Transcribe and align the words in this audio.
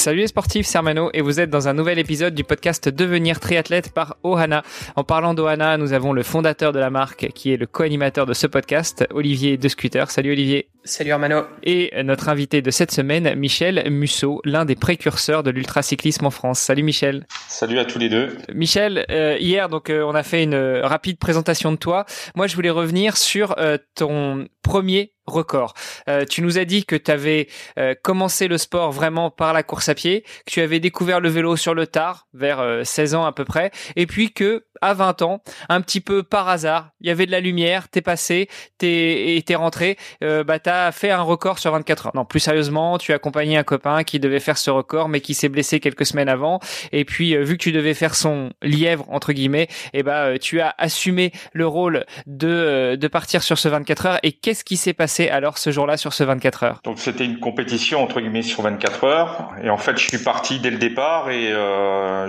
Salut 0.00 0.20
les 0.20 0.28
sportifs, 0.28 0.64
c'est 0.64 0.78
Armano 0.78 1.10
et 1.12 1.20
vous 1.20 1.40
êtes 1.40 1.50
dans 1.50 1.68
un 1.68 1.74
nouvel 1.74 1.98
épisode 1.98 2.34
du 2.34 2.42
podcast 2.42 2.88
Devenir 2.88 3.38
triathlète 3.38 3.92
par 3.92 4.16
Ohana. 4.22 4.62
En 4.96 5.04
parlant 5.04 5.34
d'Ohana, 5.34 5.76
nous 5.76 5.92
avons 5.92 6.14
le 6.14 6.22
fondateur 6.22 6.72
de 6.72 6.78
la 6.78 6.88
marque 6.88 7.28
qui 7.34 7.52
est 7.52 7.58
le 7.58 7.66
co-animateur 7.66 8.24
de 8.24 8.32
ce 8.32 8.46
podcast, 8.46 9.06
Olivier 9.12 9.58
De 9.58 9.68
Scooter. 9.68 10.10
Salut 10.10 10.32
Olivier. 10.32 10.70
Salut 10.84 11.12
Armano. 11.12 11.42
Et 11.62 11.92
notre 12.02 12.30
invité 12.30 12.62
de 12.62 12.70
cette 12.70 12.90
semaine, 12.90 13.34
Michel 13.34 13.90
Musso, 13.90 14.40
l'un 14.46 14.64
des 14.64 14.74
précurseurs 14.74 15.42
de 15.42 15.50
l'ultracyclisme 15.50 16.24
en 16.24 16.30
France. 16.30 16.60
Salut 16.60 16.82
Michel. 16.82 17.26
Salut 17.48 17.78
à 17.78 17.84
tous 17.84 17.98
les 17.98 18.08
deux. 18.08 18.38
Michel, 18.54 19.04
euh, 19.10 19.36
hier 19.38 19.68
donc 19.68 19.90
euh, 19.90 20.02
on 20.02 20.14
a 20.14 20.22
fait 20.22 20.42
une 20.42 20.56
rapide 20.82 21.18
présentation 21.18 21.72
de 21.72 21.76
toi. 21.76 22.06
Moi 22.34 22.46
je 22.46 22.54
voulais 22.54 22.70
revenir 22.70 23.18
sur 23.18 23.54
euh, 23.58 23.76
ton 23.94 24.48
premier 24.62 25.12
record. 25.30 25.74
Euh, 26.08 26.24
tu 26.24 26.42
nous 26.42 26.58
as 26.58 26.64
dit 26.64 26.84
que 26.84 26.96
tu 26.96 27.10
avais 27.10 27.48
euh, 27.78 27.94
commencé 28.00 28.48
le 28.48 28.58
sport 28.58 28.92
vraiment 28.92 29.30
par 29.30 29.52
la 29.52 29.62
course 29.62 29.88
à 29.88 29.94
pied, 29.94 30.22
que 30.46 30.50
tu 30.52 30.60
avais 30.60 30.80
découvert 30.80 31.20
le 31.20 31.28
vélo 31.28 31.56
sur 31.56 31.74
le 31.74 31.86
tard, 31.86 32.26
vers 32.34 32.80
16 32.84 33.14
ans 33.14 33.24
à 33.24 33.32
peu 33.32 33.44
près, 33.44 33.70
et 33.96 34.06
puis 34.06 34.32
que 34.32 34.64
à 34.80 34.94
20 34.94 35.22
ans, 35.22 35.42
un 35.68 35.80
petit 35.80 36.00
peu 36.00 36.22
par 36.22 36.48
hasard, 36.48 36.90
il 37.00 37.08
y 37.08 37.10
avait 37.10 37.26
de 37.26 37.30
la 37.30 37.40
lumière, 37.40 37.88
t'es 37.88 38.00
passé, 38.00 38.48
t'es 38.78 39.36
et 39.36 39.42
t'es 39.42 39.54
rentré, 39.54 39.96
euh, 40.24 40.44
bah 40.44 40.58
t'as 40.58 40.90
fait 40.92 41.10
un 41.10 41.22
record 41.22 41.58
sur 41.58 41.72
24 41.72 42.06
heures. 42.06 42.12
Non, 42.14 42.24
plus 42.24 42.40
sérieusement, 42.40 42.98
tu 42.98 43.12
as 43.12 43.16
accompagné 43.16 43.56
un 43.56 43.62
copain 43.62 44.04
qui 44.04 44.18
devait 44.18 44.40
faire 44.40 44.58
ce 44.58 44.70
record, 44.70 45.08
mais 45.08 45.20
qui 45.20 45.34
s'est 45.34 45.48
blessé 45.48 45.80
quelques 45.80 46.06
semaines 46.06 46.28
avant. 46.28 46.60
Et 46.92 47.04
puis 47.04 47.34
euh, 47.34 47.42
vu 47.42 47.56
que 47.56 47.62
tu 47.62 47.72
devais 47.72 47.94
faire 47.94 48.14
son 48.14 48.50
lièvre 48.62 49.04
entre 49.08 49.32
guillemets, 49.32 49.68
et 49.92 50.00
eh 50.00 50.02
bah 50.02 50.24
euh, 50.24 50.38
tu 50.38 50.60
as 50.60 50.74
assumé 50.78 51.32
le 51.52 51.66
rôle 51.66 52.04
de 52.26 52.48
euh, 52.48 52.96
de 52.96 53.08
partir 53.08 53.42
sur 53.42 53.58
ce 53.58 53.68
24 53.68 54.06
heures. 54.06 54.18
Et 54.22 54.32
qu'est-ce 54.32 54.64
qui 54.64 54.76
s'est 54.76 54.94
passé 54.94 55.19
alors 55.28 55.58
ce 55.58 55.70
jour-là 55.70 55.96
sur 55.96 56.12
ce 56.12 56.24
24 56.24 56.62
heures 56.62 56.80
Donc 56.84 56.98
c'était 56.98 57.24
une 57.24 57.40
compétition 57.40 58.02
entre 58.02 58.20
guillemets 58.20 58.42
sur 58.42 58.62
24 58.62 59.04
heures. 59.04 59.50
Et 59.62 59.70
en 59.70 59.76
fait, 59.76 59.98
je 59.98 60.06
suis 60.06 60.18
parti 60.18 60.60
dès 60.60 60.70
le 60.70 60.78
départ 60.78 61.30
et 61.30 61.52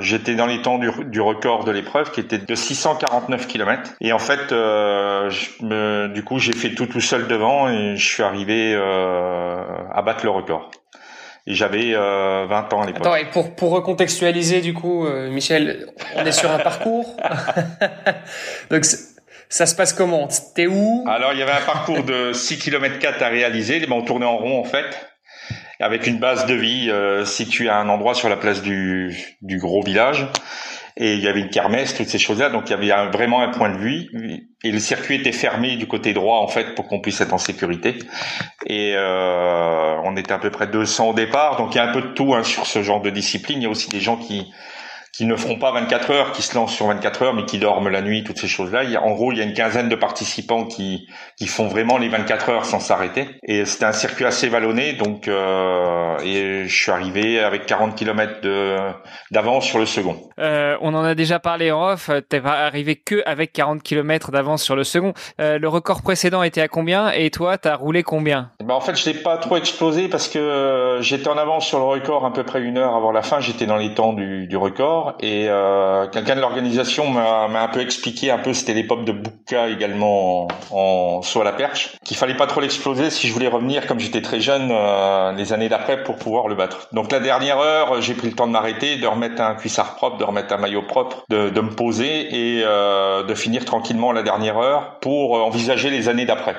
j'étais 0.02 0.36
dans 0.36 0.48
les 0.48 0.62
temps 0.62 0.80
du, 0.80 0.90
du 1.06 1.22
record 1.22 1.64
de 1.64 1.72
l'épreuve 1.72 2.12
qui 2.12 2.20
était 2.20 2.38
de 2.38 2.56
649 2.56 3.48
km. 3.48 3.94
Et 4.02 4.14
en 4.14 4.20
fait, 4.20 4.52
euh, 4.52 5.30
je 5.30 5.64
me, 5.64 6.08
du 6.14 6.24
coup, 6.24 6.40
j'ai 6.40 6.54
fait 6.54 6.74
tout 6.74 6.86
tout 6.86 7.02
seul 7.02 7.28
devant 7.28 7.70
et 7.70 7.96
je 7.96 8.06
suis 8.06 8.24
arrivé 8.24 8.74
euh, 8.76 9.64
à 9.92 10.02
battre 10.02 10.26
le 10.26 10.32
record. 10.32 10.72
Et 11.48 11.56
j'avais 11.56 11.94
euh, 11.96 12.46
20 12.48 12.74
ans 12.74 12.82
à 12.84 12.86
l'époque. 12.86 13.02
Attends, 13.02 13.16
et 13.16 13.26
pour, 13.26 13.56
pour 13.56 13.72
recontextualiser, 13.72 14.62
du 14.62 14.76
coup, 14.76 15.08
euh, 15.08 15.32
Michel, 15.32 15.88
on 16.16 16.24
est 16.24 16.32
sur 16.32 16.52
un 16.52 16.60
parcours. 16.60 17.18
Donc, 18.70 18.86
ça 19.52 19.66
se 19.66 19.76
passe 19.76 19.94
comment? 19.94 20.28
T'es 20.56 20.66
où? 20.66 21.04
Alors, 21.08 21.34
il 21.34 21.40
y 21.40 21.44
avait 21.44 21.52
un 21.52 21.66
parcours 21.66 22.04
de 22.04 22.34
6 22.34 22.58
km 22.58 22.98
4 22.98 23.22
à 23.22 23.28
réaliser. 23.28 23.86
On 23.92 24.02
tournait 24.02 24.26
en 24.26 24.38
rond, 24.38 24.60
en 24.60 24.64
fait 24.64 24.86
avec 25.82 26.06
une 26.06 26.20
base 26.20 26.46
de 26.46 26.54
vie 26.54 26.92
euh, 26.92 27.26
située 27.26 27.68
à 27.68 27.78
un 27.78 27.90
endroit 27.90 28.14
sur 28.14 28.30
la 28.30 28.38
place 28.38 28.62
du, 28.62 29.36
du 29.42 29.58
gros 29.58 29.82
village 29.82 30.28
et 30.98 31.14
il 31.14 31.20
y 31.22 31.28
avait 31.28 31.40
une 31.40 31.50
kermesse, 31.50 31.96
toutes 31.96 32.08
ces 32.08 32.20
choses-là. 32.20 32.50
Donc 32.50 32.70
il 32.70 32.86
y 32.86 32.92
avait 32.92 33.12
vraiment 33.12 33.42
un 33.42 33.50
point 33.50 33.70
de 33.70 33.78
vue 33.78 34.48
et 34.64 34.72
le 34.72 34.80
circuit 34.80 35.16
était 35.16 35.32
fermé 35.32 35.76
du 35.78 35.88
côté 35.88 36.14
droit 36.14 36.40
en 36.40 36.48
fait 36.48 36.76
pour 36.76 36.88
qu'on 36.88 37.00
puisse 37.00 37.22
être 37.22 37.34
en 37.34 37.38
sécurité. 37.38 37.98
Et 38.68 38.94
euh, 38.96 39.96
on 40.04 40.16
était 40.18 40.34
à 40.34 40.40
peu 40.40 40.52
près 40.52 40.68
200 40.68 41.10
au 41.10 41.14
départ, 41.14 41.58
donc 41.58 41.74
il 41.74 41.78
y 41.78 41.82
a 41.82 41.90
un 41.90 41.94
peu 41.94 42.02
de 42.02 42.14
tout 42.14 42.36
hein, 42.36 42.44
sur 42.44 42.68
ce 42.68 42.84
genre 42.84 43.02
de 43.02 43.10
discipline. 43.10 43.60
Il 43.60 43.64
y 43.64 43.68
a 43.68 43.70
aussi 43.70 43.90
des 43.90 44.02
gens 44.02 44.18
qui 44.18 44.52
qui 45.14 45.26
ne 45.26 45.36
feront 45.36 45.58
pas 45.58 45.72
24 45.72 46.12
heures, 46.12 46.32
qui 46.32 46.42
se 46.42 46.56
lancent 46.56 46.74
sur 46.74 46.88
24 46.88 47.24
heures, 47.24 47.34
mais 47.34 47.46
qui 47.46 47.60
dorment 47.60 47.90
la 47.90 48.02
nuit, 48.02 48.24
toutes 48.24 48.40
ces 48.40 48.48
choses-là. 48.48 48.84
Il 48.84 48.92
y 48.92 48.96
a, 48.96 49.04
en 49.04 49.12
gros, 49.12 49.32
il 49.32 49.38
y 49.38 49.42
a 49.42 49.44
une 49.44 49.54
quinzaine 49.54 49.90
de 49.90 49.96
participants 49.96 50.66
qui, 50.66 51.08
qui 51.38 51.48
font 51.48 51.68
vraiment 51.68 51.98
les 51.98 52.10
24 52.10 52.50
heures 52.50 52.66
sans 52.66 52.80
s'arrêter. 52.80 53.28
Et 53.44 53.66
c'était 53.66 53.86
un 53.86 53.92
circuit 53.92 54.26
assez 54.26 54.48
vallonné, 54.48 54.94
donc 54.94 55.28
euh, 55.28 56.18
et 56.24 56.68
je 56.68 56.76
suis 56.76 56.92
arrivé 56.92 57.40
avec 57.40 57.66
40 57.66 57.96
km 57.96 58.42
de 58.42 58.78
d'avance 59.32 59.66
sur 59.66 59.80
le 59.80 59.86
second. 59.86 60.18
Euh, 60.40 60.78
on 60.82 60.94
en 60.94 61.04
a 61.04 61.16
déjà 61.16 61.40
parlé 61.40 61.72
en 61.72 61.90
off. 61.90 62.10
T'es 62.30 62.40
pas 62.40 62.66
arrivé 62.66 62.96
que 62.96 63.22
avec 63.26 63.54
40 63.54 63.84
km 63.84 64.32
d'avance 64.32 64.64
sur 64.64 64.76
le 64.76 64.84
second. 64.84 65.14
Euh, 65.40 65.60
le 65.60 65.68
record 65.68 66.02
précédent 66.02 66.44
était 66.44 66.62
à 66.62 66.68
combien 66.68 67.12
Et 67.12 67.30
toi, 67.32 67.58
t'as 67.58 67.76
roulé 67.76 68.04
combien? 68.04 68.52
Ben 68.64 68.74
En 68.74 68.82
fait, 68.82 68.96
je 68.96 69.10
l'ai 69.10 69.18
pas 69.18 69.38
trop 69.38 69.58
explosé 69.58 70.08
parce 70.08 70.28
que 70.28 70.40
euh, 70.40 71.02
j'étais 71.02 71.28
en 71.28 71.38
avance 71.38 71.66
sur 71.66 71.80
le 71.80 71.86
record 71.86 72.26
à 72.26 72.34
peu 72.34 72.44
près 72.44 72.62
une 72.62 72.78
heure 72.78 72.96
avant 72.96 73.12
la 73.12 73.22
fin. 73.22 73.40
J'étais 73.40 73.66
dans 73.66 73.78
les 73.78 73.94
temps 73.94 74.14
du, 74.14 74.48
du 74.48 74.58
record 74.58 75.01
et 75.20 75.48
euh, 75.48 76.08
quelqu'un 76.08 76.36
de 76.36 76.42
l'organisation 76.42 77.10
m'a 77.10 77.46
un 77.46 77.68
peu 77.68 77.82
expliqué 77.82 78.32
un 78.32 78.38
peu 78.38 78.54
c'était 78.54 78.74
l'époque 78.74 79.06
de 79.06 79.12
Bouka 79.12 79.68
également 79.70 80.44
en, 80.44 80.48
en 80.72 81.22
saut 81.22 81.42
à 81.42 81.44
la 81.44 81.54
perche 81.54 81.98
qu'il 82.04 82.18
fallait 82.18 82.36
pas 82.36 82.48
trop 82.48 82.62
l'exploser 82.62 83.10
si 83.10 83.28
je 83.28 83.34
voulais 83.34 83.48
revenir 83.48 83.88
comme 83.88 84.00
j'étais 84.00 84.22
très 84.22 84.40
jeune 84.40 84.70
euh, 84.72 85.32
les 85.34 85.54
années 85.54 85.70
d'après 85.70 86.04
pour 86.04 86.16
pouvoir 86.18 86.48
le 86.48 86.56
battre. 86.56 86.88
Donc 86.92 87.12
la 87.12 87.20
dernière 87.20 87.60
heure 87.60 88.02
j'ai 88.02 88.14
pris 88.14 88.28
le 88.28 88.36
temps 88.36 88.48
de 88.48 88.52
m'arrêter 88.52 88.98
de 88.98 89.08
remettre 89.08 89.42
un 89.42 89.56
cuissard 89.56 89.96
propre 89.96 90.18
de 90.18 90.24
remettre 90.24 90.54
un 90.54 90.58
maillot 90.58 90.84
propre 90.84 91.24
de, 91.30 91.50
de 91.50 91.62
me 91.62 91.72
poser 91.72 92.58
et 92.58 92.64
euh, 92.66 93.24
de 93.24 93.34
finir 93.36 93.66
tranquillement 93.66 94.12
la 94.12 94.24
dernière 94.24 94.58
heure 94.58 95.00
pour 95.00 95.34
envisager 95.34 95.90
les 95.90 96.10
années 96.10 96.26
d'après. 96.26 96.56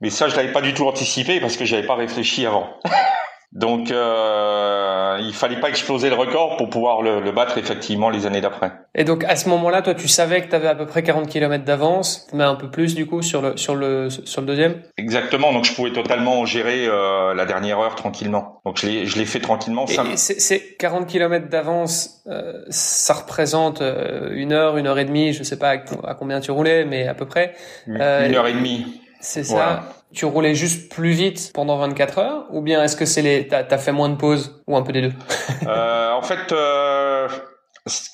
Mais 0.00 0.10
ça 0.10 0.28
je 0.28 0.36
l'avais 0.36 0.52
pas 0.52 0.62
du 0.62 0.74
tout 0.74 0.86
anticipé 0.86 1.40
parce 1.40 1.56
que 1.56 1.64
j'avais 1.64 1.86
pas 1.86 1.94
réfléchi 1.94 2.46
avant 2.46 2.68
Donc, 3.52 3.90
euh, 3.90 5.18
il 5.20 5.34
fallait 5.34 5.60
pas 5.60 5.68
exploser 5.68 6.08
le 6.08 6.14
record 6.14 6.56
pour 6.56 6.70
pouvoir 6.70 7.02
le, 7.02 7.20
le 7.20 7.32
battre 7.32 7.58
effectivement 7.58 8.08
les 8.08 8.24
années 8.24 8.40
d'après. 8.40 8.72
Et 8.94 9.04
donc, 9.04 9.24
à 9.24 9.36
ce 9.36 9.48
moment-là, 9.50 9.82
toi, 9.82 9.94
tu 9.94 10.08
savais 10.08 10.40
que 10.40 10.48
tu 10.48 10.54
avais 10.54 10.68
à 10.68 10.74
peu 10.74 10.86
près 10.86 11.02
40 11.02 11.28
km 11.28 11.62
d'avance, 11.62 12.26
mais 12.32 12.44
un 12.44 12.54
peu 12.54 12.70
plus 12.70 12.94
du 12.94 13.06
coup 13.06 13.20
sur 13.20 13.42
le 13.42 13.56
sur 13.58 13.74
le 13.74 14.08
sur 14.08 14.40
le 14.40 14.46
deuxième? 14.46 14.80
Exactement. 14.96 15.52
Donc, 15.52 15.64
je 15.64 15.74
pouvais 15.74 15.92
totalement 15.92 16.46
gérer 16.46 16.86
euh, 16.86 17.34
la 17.34 17.44
dernière 17.44 17.78
heure 17.78 17.94
tranquillement. 17.94 18.62
Donc, 18.64 18.78
je 18.80 18.86
l'ai 18.86 19.06
je 19.06 19.18
l'ai 19.18 19.26
fait 19.26 19.40
tranquillement. 19.40 19.84
Et, 19.86 20.16
c'est 20.16 20.76
40 20.78 21.06
km 21.06 21.48
d'avance, 21.50 22.22
euh, 22.28 22.62
ça 22.70 23.12
représente 23.12 23.82
euh, 23.82 24.30
une 24.32 24.52
heure, 24.52 24.78
une 24.78 24.86
heure 24.86 24.98
et 24.98 25.04
demie. 25.04 25.34
Je 25.34 25.42
sais 25.42 25.58
pas 25.58 25.70
à, 26.04 26.14
combien 26.14 26.40
tu 26.40 26.50
roulais, 26.52 26.86
mais 26.86 27.06
à 27.06 27.14
peu 27.14 27.26
près. 27.26 27.54
une 27.86 28.00
heure 28.00 28.46
et 28.46 28.54
demie. 28.54 29.01
C'est 29.22 29.44
ça. 29.44 29.54
Voilà 29.54 29.82
tu 30.12 30.26
roulais 30.26 30.54
juste 30.54 30.92
plus 30.92 31.12
vite 31.12 31.50
pendant 31.54 31.78
24 31.78 32.18
heures 32.18 32.46
ou 32.50 32.60
bien 32.60 32.82
est-ce 32.82 32.96
que 32.96 33.06
c'est 33.06 33.22
les 33.22 33.48
t'as 33.48 33.64
as 33.68 33.78
fait 33.78 33.92
moins 33.92 34.08
de 34.08 34.16
pauses 34.16 34.62
ou 34.66 34.76
un 34.76 34.82
peu 34.82 34.92
des 34.92 35.02
deux? 35.02 35.12
Euh, 35.66 36.12
En 36.12 36.22
fait, 36.22 36.52
euh, 36.52 37.28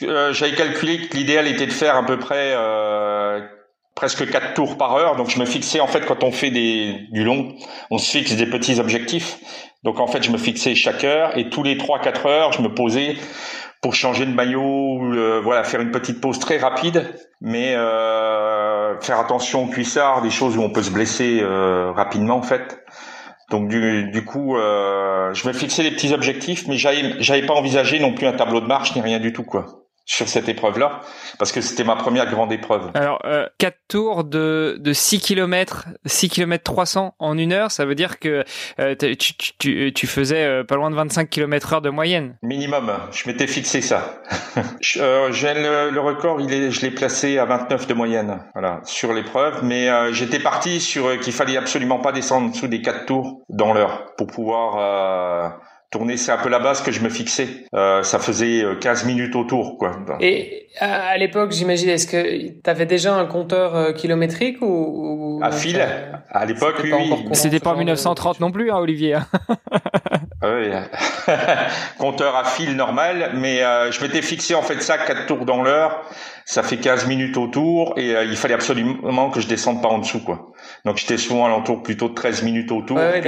euh, 0.03 0.33
j'avais 0.33 0.53
calculé 0.55 1.09
que 1.09 1.17
l'idéal 1.17 1.47
était 1.47 1.67
de 1.67 1.73
faire 1.73 1.97
à 1.97 2.05
peu 2.05 2.19
près 2.19 2.55
presque 3.95 4.31
4 4.31 4.55
tours 4.55 4.79
par 4.79 4.95
heure. 4.95 5.17
Donc 5.17 5.31
je 5.31 5.41
me 5.41 5.45
fixais 5.45 5.81
en 5.81 5.87
fait 5.87 6.05
quand 6.07 6.23
on 6.23 6.31
fait 6.31 6.51
des 6.51 6.95
du 7.11 7.25
long, 7.25 7.55
on 7.91 7.99
se 7.99 8.11
fixe 8.11 8.35
des 8.35 8.47
petits 8.47 8.79
objectifs. 8.79 9.39
Donc 9.83 9.99
en 10.01 10.07
fait, 10.07 10.23
je 10.23 10.31
me 10.31 10.39
fixais 10.39 10.75
chaque 10.75 11.05
heure 11.05 11.37
et 11.37 11.51
tous 11.51 11.63
les 11.63 11.77
3-4 11.77 12.29
heures, 12.29 12.53
je 12.53 12.63
me 12.63 12.73
posais 12.75 13.17
pour 13.81 13.95
changer 13.95 14.27
de 14.27 14.33
maillot, 14.33 15.41
voilà, 15.43 15.63
faire 15.65 15.81
une 15.81 15.93
petite 15.93 16.21
pause 16.21 16.39
très 16.39 16.59
rapide, 16.59 17.15
mais 17.41 17.75
euh, 17.77 18.58
faire 19.05 19.19
attention 19.19 19.65
au 19.65 19.67
cuissard, 19.69 20.23
des 20.23 20.31
choses 20.31 20.57
où 20.57 20.63
on 20.63 20.71
peut 20.71 20.83
se 20.83 20.91
blesser 20.91 21.41
euh, 21.41 21.93
rapidement 21.93 22.37
en 22.37 22.43
fait. 22.43 22.85
Donc 23.51 23.69
du, 23.69 24.11
du 24.11 24.25
coup, 24.25 24.57
euh, 24.57 25.33
je 25.33 25.49
me 25.49 25.53
fixais 25.53 25.83
des 25.83 25.91
petits 25.91 26.13
objectifs, 26.13 26.67
mais 26.69 26.77
j'avais 26.77 27.15
j'avais 27.21 27.47
pas 27.47 27.55
envisagé 27.55 27.99
non 27.99 28.13
plus 28.13 28.27
un 28.27 28.33
tableau 28.33 28.61
de 28.61 28.67
marche 28.67 28.95
ni 28.95 29.01
rien 29.01 29.21
du 29.21 29.33
tout 29.33 29.45
quoi 29.45 29.78
sur 30.09 30.27
cette 30.27 30.49
épreuve-là, 30.49 31.03
parce 31.39 31.53
que 31.53 31.61
c'était 31.61 31.85
ma 31.85 31.95
première 31.95 32.31
grande 32.31 32.51
épreuve. 32.51 32.91
Alors, 32.95 33.21
euh, 33.27 33.47
4 33.59 33.77
tours 33.89 34.25
de, 34.25 34.79
de 34.81 34.93
6 34.95 35.21
km, 35.21 35.87
6 36.07 36.31
km 36.31 36.65
300 36.65 37.15
en 37.19 37.37
une 37.37 37.53
heure, 37.53 37.71
ça 37.71 37.85
veut 37.85 37.95
dire 37.95 38.19
que 38.19 38.43
euh, 38.81 38.95
tu, 38.97 39.35
tu, 39.59 39.93
tu, 39.93 40.07
faisais 40.07 40.45
euh, 40.45 40.65
pas 40.65 40.77
loin 40.77 40.91
de 40.91 40.97
25 40.97 41.29
km 41.29 41.75
heure 41.75 41.83
de 41.83 41.91
moyenne. 41.91 42.37
Minimum, 42.43 42.91
je 43.13 43.29
m'étais 43.29 43.47
fixé 43.47 43.83
ça. 43.83 44.23
euh, 44.97 45.29
le, 45.29 45.91
le, 45.91 46.01
record, 46.01 46.41
il 46.41 46.55
est, 46.55 46.71
je 46.71 46.81
l'ai 46.81 46.91
placé 46.91 47.37
à 47.37 47.45
29 47.45 47.87
de 47.87 47.93
moyenne, 47.93 48.39
voilà, 48.55 48.81
sur 48.85 49.13
l'épreuve, 49.13 49.63
mais 49.63 49.91
euh, 49.91 50.11
j'étais 50.15 50.41
parti 50.41 50.81
sur 50.81 51.21
qu'il 51.21 51.35
fallait 51.35 51.59
absolument 51.59 51.99
pas 51.99 52.13
descendre 52.13 52.47
en 52.47 52.51
dessous 52.51 52.67
des 52.67 52.81
4 52.81 53.05
tours 53.05 53.43
dans 53.51 53.75
l'heure 53.75 54.15
pour 54.17 54.27
pouvoir 54.27 55.59
tourner, 55.91 56.17
c'est 56.17 56.33
un 56.33 56.37
peu 56.37 56.49
la 56.49 56.59
base 56.59 56.83
que 56.83 56.93
je 56.93 57.01
me 57.01 57.09
fixais. 57.09 57.49
Euh, 57.75 58.03
ça 58.03 58.19
faisait 58.19 58.65
15 58.81 59.07
minutes 59.07 59.37
autour, 59.37 59.79
quoi. 59.79 59.93
Et 60.21 60.69
à 60.81 61.17
l'époque, 61.17 61.53
j'imagine, 61.53 61.89
est-ce 61.89 62.07
que 62.07 62.49
tu 62.49 62.71
avais 62.71 62.87
déjà 62.87 63.15
un 63.15 63.27
compteur 63.27 63.75
euh, 63.75 63.93
kilométrique 63.93 64.59
ou, 64.61 65.41
À 65.43 65.51
fil 65.51 65.81
À 66.31 66.45
l'époque, 66.47 66.77
oui. 66.83 66.91
C'était 67.33 67.61
pas 67.61 67.73
en 67.73 67.77
1930 67.77 68.41
non 68.41 68.51
plus, 68.51 68.71
hein, 68.71 68.79
Olivier. 68.79 69.19
Ah 70.41 70.53
oui, 70.55 70.71
compteur 71.99 72.37
à 72.37 72.45
fil 72.45 72.77
normal, 72.77 73.33
mais 73.35 73.65
euh, 73.65 73.91
je 73.91 74.01
m'étais 74.01 74.23
fixé 74.23 74.55
en 74.55 74.63
fait 74.63 74.81
ça 74.81 74.97
quatre 74.97 75.27
tours 75.27 75.45
dans 75.45 75.63
l'heure. 75.63 76.05
Ça 76.45 76.63
fait 76.63 76.77
15 76.77 77.09
minutes 77.09 77.37
au 77.37 77.49
tour 77.49 77.95
et 77.97 78.15
euh, 78.15 78.25
il 78.25 78.37
fallait 78.37 78.55
absolument 78.55 79.31
que 79.31 79.41
je 79.41 79.49
descende 79.49 79.83
pas 79.83 79.89
en 79.89 79.99
dessous 79.99 80.23
quoi. 80.23 80.53
Donc 80.85 80.97
j'étais 80.97 81.19
souvent 81.19 81.45
à 81.45 81.49
l'entour 81.49 81.83
plutôt 81.83 82.09
de 82.09 82.15
13 82.15 82.45
minutes 82.45 82.71
au 82.71 82.83
tour. 82.83 82.97
Ouais, 82.97 83.21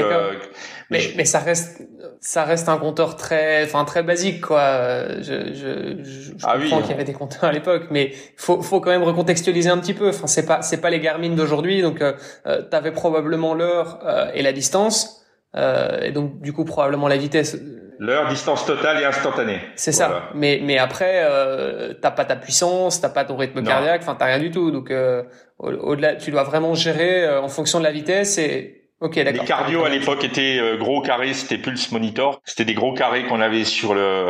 mais, 0.88 1.00
mais, 1.16 1.24
ça 1.24 1.40
reste 1.40 1.82
ça 2.20 2.44
reste 2.44 2.68
un 2.68 2.78
compteur 2.78 3.16
très 3.16 3.64
enfin 3.64 3.84
très 3.84 4.04
basique 4.04 4.42
quoi. 4.42 5.08
Je 5.20 5.52
je, 5.52 6.04
je, 6.04 6.32
ah 6.44 6.58
comprends 6.58 6.76
oui, 6.76 6.82
qu'il 6.82 6.90
y 6.92 6.94
avait 6.94 7.04
des 7.04 7.12
compteurs 7.12 7.44
à 7.44 7.52
l'époque 7.52 7.88
mais 7.90 8.12
faut 8.36 8.62
faut 8.62 8.80
quand 8.80 8.90
même 8.90 9.02
recontextualiser 9.02 9.68
un 9.68 9.78
petit 9.78 9.94
peu. 9.94 10.10
Enfin 10.10 10.28
c'est 10.28 10.46
pas 10.46 10.62
c'est 10.62 10.80
pas 10.80 10.90
les 10.90 11.00
Garmin 11.00 11.30
d'aujourd'hui 11.30 11.82
donc 11.82 12.00
euh, 12.02 12.12
euh 12.46 12.62
tu 12.70 12.76
avais 12.76 12.92
probablement 12.92 13.54
l'heure 13.54 13.98
et 14.32 14.42
la 14.42 14.52
distance 14.52 15.19
et 15.54 16.12
donc 16.12 16.40
du 16.40 16.52
coup 16.52 16.64
probablement 16.64 17.08
la 17.08 17.16
vitesse 17.16 17.56
L'heure, 18.02 18.28
distance 18.28 18.64
totale 18.64 19.02
et 19.02 19.04
instantanée. 19.04 19.60
C'est 19.76 19.92
ça. 19.92 20.30
Mais 20.34 20.58
mais 20.62 20.78
après, 20.78 21.20
euh, 21.22 21.92
t'as 22.00 22.10
pas 22.10 22.24
ta 22.24 22.34
puissance, 22.34 22.98
t'as 22.98 23.10
pas 23.10 23.26
ton 23.26 23.36
rythme 23.36 23.62
cardiaque, 23.62 24.00
enfin 24.00 24.16
t'as 24.18 24.24
rien 24.24 24.38
du 24.38 24.50
tout. 24.50 24.70
Donc 24.70 24.90
euh, 24.90 25.22
au-delà, 25.58 26.16
tu 26.16 26.30
dois 26.30 26.44
vraiment 26.44 26.74
gérer 26.74 27.24
euh, 27.24 27.42
en 27.42 27.48
fonction 27.48 27.78
de 27.78 27.84
la 27.84 27.92
vitesse 27.92 28.38
et 28.38 28.80
Ok, 29.02 29.14
d'accord. 29.16 29.40
Les 29.40 29.48
cardio 29.48 29.84
à 29.84 29.88
l'époque 29.88 30.24
étaient 30.24 30.58
euh, 30.60 30.76
gros 30.76 31.00
carrés, 31.00 31.32
c'était 31.32 31.56
Pulse 31.56 31.90
Monitor. 31.90 32.42
C'était 32.44 32.66
des 32.66 32.74
gros 32.74 32.92
carrés 32.92 33.24
qu'on 33.24 33.40
avait 33.40 33.64
sur 33.64 33.94
le 33.94 34.26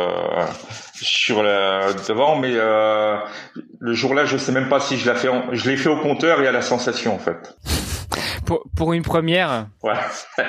sur 0.93 1.43
le 1.43 1.93
devant, 2.07 2.37
mais 2.37 2.51
euh, 2.53 3.17
le 3.79 3.93
jour-là, 3.93 4.23
je 4.23 4.37
sais 4.37 4.53
même 4.53 4.69
pas 4.69 4.79
si 4.79 4.97
je 4.97 5.11
l'ai 5.11 5.17
fait. 5.17 5.29
Je 5.51 5.69
l'ai 5.69 5.75
fait 5.75 5.89
au 5.89 5.97
compteur 5.97 6.41
et 6.41 6.47
à 6.47 6.53
la 6.53 6.61
sensation 6.61 7.13
en 7.13 7.19
fait. 7.19 7.57
Pour, 8.51 8.65
pour 8.75 8.91
une 8.91 9.01
première. 9.01 9.67
Ouais. 9.81 9.93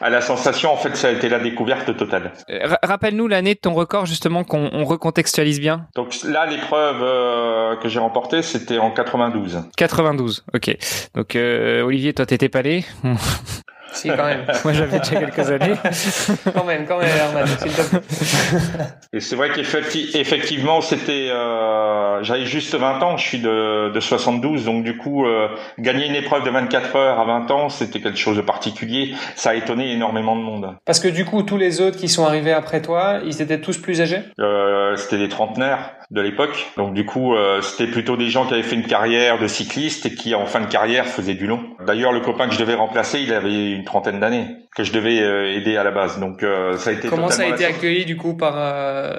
À 0.00 0.10
la 0.10 0.20
sensation, 0.20 0.72
en 0.72 0.76
fait, 0.76 0.94
ça 0.96 1.08
a 1.08 1.10
été 1.10 1.28
la 1.28 1.40
découverte 1.40 1.96
totale. 1.96 2.30
Euh, 2.50 2.76
rappelle-nous 2.84 3.26
l'année 3.26 3.54
de 3.54 3.58
ton 3.58 3.74
record 3.74 4.06
justement 4.06 4.44
qu'on 4.44 4.70
on 4.72 4.84
recontextualise 4.84 5.58
bien. 5.58 5.88
Donc 5.96 6.14
là, 6.22 6.46
l'épreuve 6.46 7.02
euh, 7.02 7.74
que 7.74 7.88
j'ai 7.88 7.98
remportée, 7.98 8.42
c'était 8.42 8.78
en 8.78 8.92
92. 8.92 9.64
92, 9.76 10.44
ok. 10.54 10.76
Donc 11.16 11.34
euh, 11.34 11.82
Olivier, 11.82 12.14
toi, 12.14 12.26
t'étais 12.26 12.48
pas 12.48 12.60
allé 12.60 12.84
Si, 13.98 14.08
quand 14.08 14.24
même. 14.24 14.44
Moi, 14.64 14.72
j'avais 14.72 14.98
déjà 14.98 15.16
quelques 15.16 15.50
années. 15.50 15.74
quand 16.54 16.64
même, 16.64 16.86
quand 16.86 16.98
même, 16.98 17.08
Herman. 17.08 17.44
Et 19.12 19.20
c'est 19.20 19.34
vrai 19.34 19.50
qu'effectivement, 19.50 20.80
c'était, 20.80 21.30
euh, 21.30 22.22
j'avais 22.22 22.46
juste 22.46 22.74
20 22.74 23.02
ans. 23.02 23.16
Je 23.16 23.26
suis 23.26 23.40
de, 23.40 23.90
de 23.92 24.00
72, 24.00 24.64
donc 24.64 24.84
du 24.84 24.96
coup, 24.96 25.26
euh, 25.26 25.48
gagner 25.78 26.06
une 26.06 26.14
épreuve 26.14 26.44
de 26.44 26.50
24 26.50 26.96
heures 26.96 27.18
à 27.18 27.24
20 27.24 27.50
ans, 27.50 27.68
c'était 27.68 28.00
quelque 28.00 28.18
chose 28.18 28.36
de 28.36 28.42
particulier. 28.42 29.14
Ça 29.34 29.50
a 29.50 29.54
étonné 29.54 29.92
énormément 29.92 30.36
de 30.36 30.42
monde. 30.42 30.76
Parce 30.84 31.00
que 31.00 31.08
du 31.08 31.24
coup, 31.24 31.42
tous 31.42 31.56
les 31.56 31.80
autres 31.80 31.96
qui 31.98 32.08
sont 32.08 32.24
arrivés 32.24 32.52
après 32.52 32.80
toi, 32.80 33.18
ils 33.24 33.42
étaient 33.42 33.60
tous 33.60 33.78
plus 33.78 34.00
âgés? 34.00 34.20
Euh, 34.38 34.94
c'était 34.96 35.18
des 35.18 35.28
trentenaires 35.28 35.97
de 36.10 36.22
l'époque. 36.22 36.66
Donc 36.78 36.94
du 36.94 37.04
coup, 37.04 37.34
euh, 37.34 37.60
c'était 37.60 37.90
plutôt 37.90 38.16
des 38.16 38.30
gens 38.30 38.46
qui 38.46 38.54
avaient 38.54 38.62
fait 38.62 38.76
une 38.76 38.86
carrière 38.86 39.38
de 39.38 39.46
cycliste 39.46 40.06
et 40.06 40.14
qui 40.14 40.34
en 40.34 40.46
fin 40.46 40.60
de 40.60 40.66
carrière 40.66 41.06
faisaient 41.06 41.34
du 41.34 41.46
long. 41.46 41.60
D'ailleurs, 41.86 42.12
le 42.12 42.20
copain 42.20 42.48
que 42.48 42.54
je 42.54 42.58
devais 42.58 42.74
remplacer, 42.74 43.20
il 43.20 43.32
avait 43.34 43.72
une 43.72 43.84
trentaine 43.84 44.18
d'années 44.18 44.46
que 44.74 44.84
je 44.84 44.92
devais 44.92 45.20
euh, 45.20 45.54
aider 45.54 45.76
à 45.76 45.84
la 45.84 45.90
base. 45.90 46.18
Donc 46.18 46.42
euh, 46.42 46.78
ça 46.78 46.90
a 46.90 46.92
été 46.94 47.08
comment 47.08 47.28
ça 47.28 47.42
a 47.42 47.46
été 47.46 47.66
accueilli 47.66 48.06
du 48.06 48.16
coup 48.16 48.34
par 48.34 48.56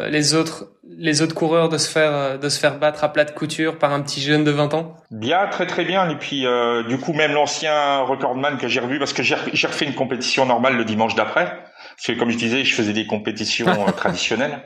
les 0.09 0.33
autres 0.33 0.71
les 0.97 1.21
autres 1.21 1.35
coureurs 1.35 1.69
de 1.69 1.77
se 1.77 1.89
faire 1.89 2.39
de 2.39 2.49
se 2.49 2.59
faire 2.59 2.79
battre 2.79 3.03
à 3.03 3.13
plat 3.13 3.25
de 3.25 3.31
couture 3.31 3.77
par 3.77 3.93
un 3.93 4.01
petit 4.01 4.21
jeune 4.21 4.43
de 4.43 4.51
20 4.51 4.73
ans? 4.73 4.95
Bien, 5.11 5.45
très 5.47 5.67
très 5.67 5.85
bien. 5.85 6.09
Et 6.09 6.15
puis 6.15 6.45
du 6.87 6.97
coup, 6.97 7.13
même 7.13 7.33
l'ancien 7.33 7.99
recordman 7.99 8.57
que 8.57 8.67
j'ai 8.67 8.79
revu 8.79 8.97
parce 8.97 9.13
que 9.13 9.21
j'ai 9.21 9.35
refait 9.67 9.85
une 9.85 9.93
compétition 9.93 10.47
normale 10.47 10.75
le 10.75 10.85
dimanche 10.85 11.13
d'après. 11.13 11.45
Parce 11.45 12.07
que 12.07 12.11
comme 12.13 12.31
je 12.31 12.37
disais, 12.37 12.63
je 12.63 12.73
faisais 12.73 12.93
des 12.93 13.05
compétitions 13.05 13.67
traditionnelles. 13.95 14.59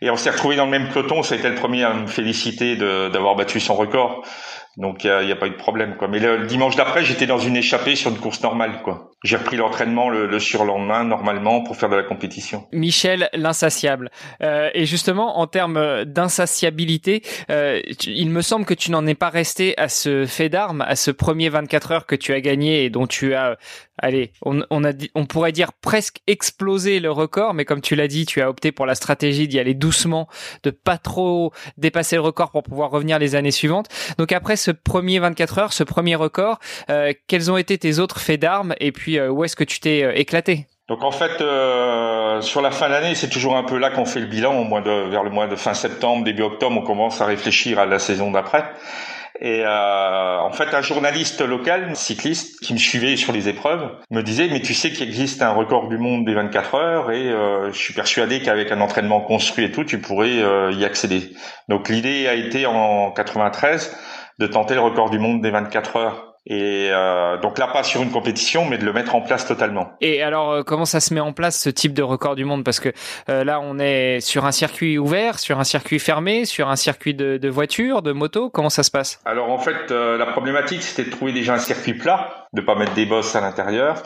Et 0.00 0.10
on 0.10 0.16
s'est 0.16 0.30
retrouvé 0.30 0.56
dans 0.56 0.64
le 0.64 0.70
même 0.70 0.88
peloton. 0.88 1.22
Ça 1.22 1.34
a 1.34 1.38
été 1.38 1.48
le 1.48 1.54
premier 1.54 1.84
à 1.84 1.94
me 1.94 2.06
féliciter 2.06 2.76
d'avoir 2.76 3.36
battu 3.36 3.60
son 3.60 3.74
record. 3.74 4.24
Donc 4.76 5.04
il 5.04 5.26
n'y 5.26 5.32
a, 5.32 5.36
pas 5.36 5.46
eu 5.46 5.50
de 5.50 5.56
problème 5.56 5.96
quoi. 5.96 6.08
Mais 6.08 6.18
le, 6.18 6.46
dimanche 6.46 6.76
d'après, 6.76 7.04
j'étais 7.04 7.26
dans 7.26 7.38
une 7.38 7.56
échappée 7.56 7.94
sur 7.94 8.10
une 8.10 8.18
course 8.18 8.42
normale 8.42 8.82
quoi. 8.82 9.12
J'ai 9.24 9.36
repris 9.36 9.56
l'entraînement 9.56 10.10
le, 10.10 10.26
le, 10.26 10.38
surlendemain 10.38 11.02
normalement 11.02 11.62
pour 11.62 11.76
faire 11.76 11.88
de 11.88 11.96
la 11.96 12.02
compétition. 12.02 12.66
Michel 12.72 13.30
l'insatiable. 13.32 14.10
Euh, 14.42 14.70
et 14.74 14.84
justement 14.84 15.38
en 15.38 15.46
termes 15.46 16.04
d'insatiabilité, 16.04 17.22
euh, 17.50 17.80
il 18.06 18.30
me 18.30 18.42
semble 18.42 18.66
que 18.66 18.74
tu 18.74 18.90
n'en 18.90 19.06
es 19.06 19.14
pas 19.14 19.30
resté 19.30 19.76
à 19.78 19.88
ce 19.88 20.26
fait 20.26 20.50
d'armes, 20.50 20.82
à 20.82 20.94
ce 20.94 21.10
premier 21.10 21.48
24 21.48 21.92
heures 21.92 22.06
que 22.06 22.14
tu 22.14 22.34
as 22.34 22.40
gagné 22.42 22.84
et 22.84 22.90
dont 22.90 23.06
tu 23.06 23.34
as 23.34 23.56
allez, 23.98 24.32
on, 24.42 24.62
on, 24.70 25.26
pourrait 25.26 25.52
dire 25.52 25.72
presque 25.72 26.18
explosé 26.26 27.00
le 27.00 27.10
record, 27.10 27.54
mais 27.54 27.64
comme 27.64 27.80
tu 27.80 27.94
l'as 27.94 28.08
dit, 28.08 28.26
tu 28.26 28.40
as 28.40 28.48
opté 28.48 28.72
pour 28.72 28.86
la 28.86 28.94
stratégie 28.94 29.48
d'y 29.48 29.58
aller 29.58 29.74
doucement, 29.74 30.28
de 30.62 30.70
pas 30.70 30.98
trop 30.98 31.52
dépasser 31.76 32.16
le 32.16 32.22
record 32.22 32.50
pour 32.50 32.62
pouvoir 32.62 32.90
revenir 32.90 33.18
les 33.18 33.34
années 33.34 33.50
suivantes. 33.50 33.88
Donc 34.18 34.32
après 34.32 34.56
ce 34.56 34.70
premier 34.70 35.18
24 35.18 35.58
heures, 35.58 35.72
ce 35.72 35.84
premier 35.84 36.16
record, 36.16 36.58
euh, 36.90 37.12
quels 37.26 37.50
ont 37.50 37.56
été 37.56 37.78
tes 37.78 37.98
autres 37.98 38.20
faits 38.20 38.40
d'armes 38.40 38.74
et 38.80 38.92
puis 38.92 39.13
euh, 39.18 39.30
où 39.30 39.44
est-ce 39.44 39.56
que 39.56 39.64
tu 39.64 39.80
t'es 39.80 40.02
euh, 40.02 40.12
éclaté 40.14 40.66
donc 40.86 41.02
en 41.02 41.12
fait, 41.12 41.40
euh, 41.40 42.42
sur 42.42 42.60
la 42.60 42.70
fin 42.70 42.90
d'année, 42.90 43.14
c'est 43.14 43.30
toujours 43.30 43.56
un 43.56 43.62
peu 43.62 43.78
là 43.78 43.88
qu'on 43.88 44.04
fait 44.04 44.20
le 44.20 44.26
bilan. 44.26 44.68
Vers 45.08 45.24
le 45.24 45.30
mois 45.30 45.46
de 45.46 45.56
fin 45.56 45.72
septembre, 45.72 46.24
début 46.24 46.42
octobre, 46.42 46.76
on 46.78 46.84
commence 46.84 47.22
à 47.22 47.24
réfléchir 47.24 47.78
à 47.78 47.86
la 47.86 47.98
saison 47.98 48.30
d'après. 48.30 48.64
Et 49.40 49.64
en 49.66 50.52
fait, 50.52 50.74
un 50.74 50.82
journaliste 50.82 51.40
local, 51.40 51.96
cycliste, 51.96 52.60
qui 52.60 52.74
me 52.74 52.78
suivait 52.78 53.16
sur 53.16 53.32
les 53.32 53.48
épreuves, 53.48 53.92
me 54.10 54.20
disait 54.22 54.48
"Mais 54.48 54.60
tu 54.60 54.74
sais 54.74 54.92
qu'il 54.92 55.08
existe 55.08 55.40
un 55.40 55.52
record 55.52 55.88
du 55.88 55.96
monde 55.96 56.26
des 56.26 56.34
24 56.34 56.74
heures, 56.74 57.10
et 57.10 57.30
je 57.72 57.78
suis 57.78 57.94
persuadé 57.94 58.42
qu'avec 58.42 58.70
un 58.70 58.82
entraînement 58.82 59.22
construit 59.22 59.64
et 59.64 59.72
tout, 59.72 59.84
tu 59.84 59.98
pourrais 60.02 60.34
y 60.70 60.84
accéder." 60.84 61.30
Donc 61.70 61.88
l'idée 61.88 62.28
a 62.28 62.34
été 62.34 62.66
en 62.66 63.10
93 63.10 63.96
de 64.38 64.46
tenter 64.46 64.74
le 64.74 64.80
record 64.80 65.08
du 65.08 65.18
monde 65.18 65.40
des 65.40 65.50
24 65.50 65.96
heures. 65.96 66.33
Et 66.46 66.90
euh, 66.90 67.38
donc 67.38 67.58
là, 67.58 67.68
pas 67.68 67.82
sur 67.82 68.02
une 68.02 68.10
compétition, 68.10 68.66
mais 68.66 68.76
de 68.76 68.84
le 68.84 68.92
mettre 68.92 69.14
en 69.14 69.22
place 69.22 69.46
totalement. 69.46 69.92
Et 70.00 70.22
alors, 70.22 70.50
euh, 70.50 70.62
comment 70.62 70.84
ça 70.84 71.00
se 71.00 71.14
met 71.14 71.20
en 71.20 71.32
place 71.32 71.58
ce 71.58 71.70
type 71.70 71.94
de 71.94 72.02
record 72.02 72.36
du 72.36 72.44
monde? 72.44 72.64
Parce 72.64 72.80
que 72.80 72.90
euh, 73.30 73.44
là, 73.44 73.60
on 73.60 73.78
est 73.78 74.20
sur 74.20 74.44
un 74.44 74.52
circuit 74.52 74.98
ouvert, 74.98 75.38
sur 75.38 75.58
un 75.58 75.64
circuit 75.64 75.98
fermé, 75.98 76.44
sur 76.44 76.68
un 76.68 76.76
circuit 76.76 77.14
de, 77.14 77.38
de 77.38 77.48
voiture, 77.48 78.02
de 78.02 78.12
moto. 78.12 78.50
Comment 78.50 78.68
ça 78.68 78.82
se 78.82 78.90
passe? 78.90 79.20
Alors 79.24 79.50
en 79.50 79.58
fait, 79.58 79.90
la 79.90 80.26
problématique, 80.26 80.82
c'était 80.82 81.08
de 81.08 81.14
trouver 81.14 81.32
déjà 81.32 81.54
un 81.54 81.58
circuit 81.58 81.94
plat, 81.94 82.46
de 82.52 82.60
pas 82.60 82.74
mettre 82.74 82.94
des 82.94 83.06
bosses 83.06 83.34
à 83.34 83.40
l'intérieur. 83.40 84.02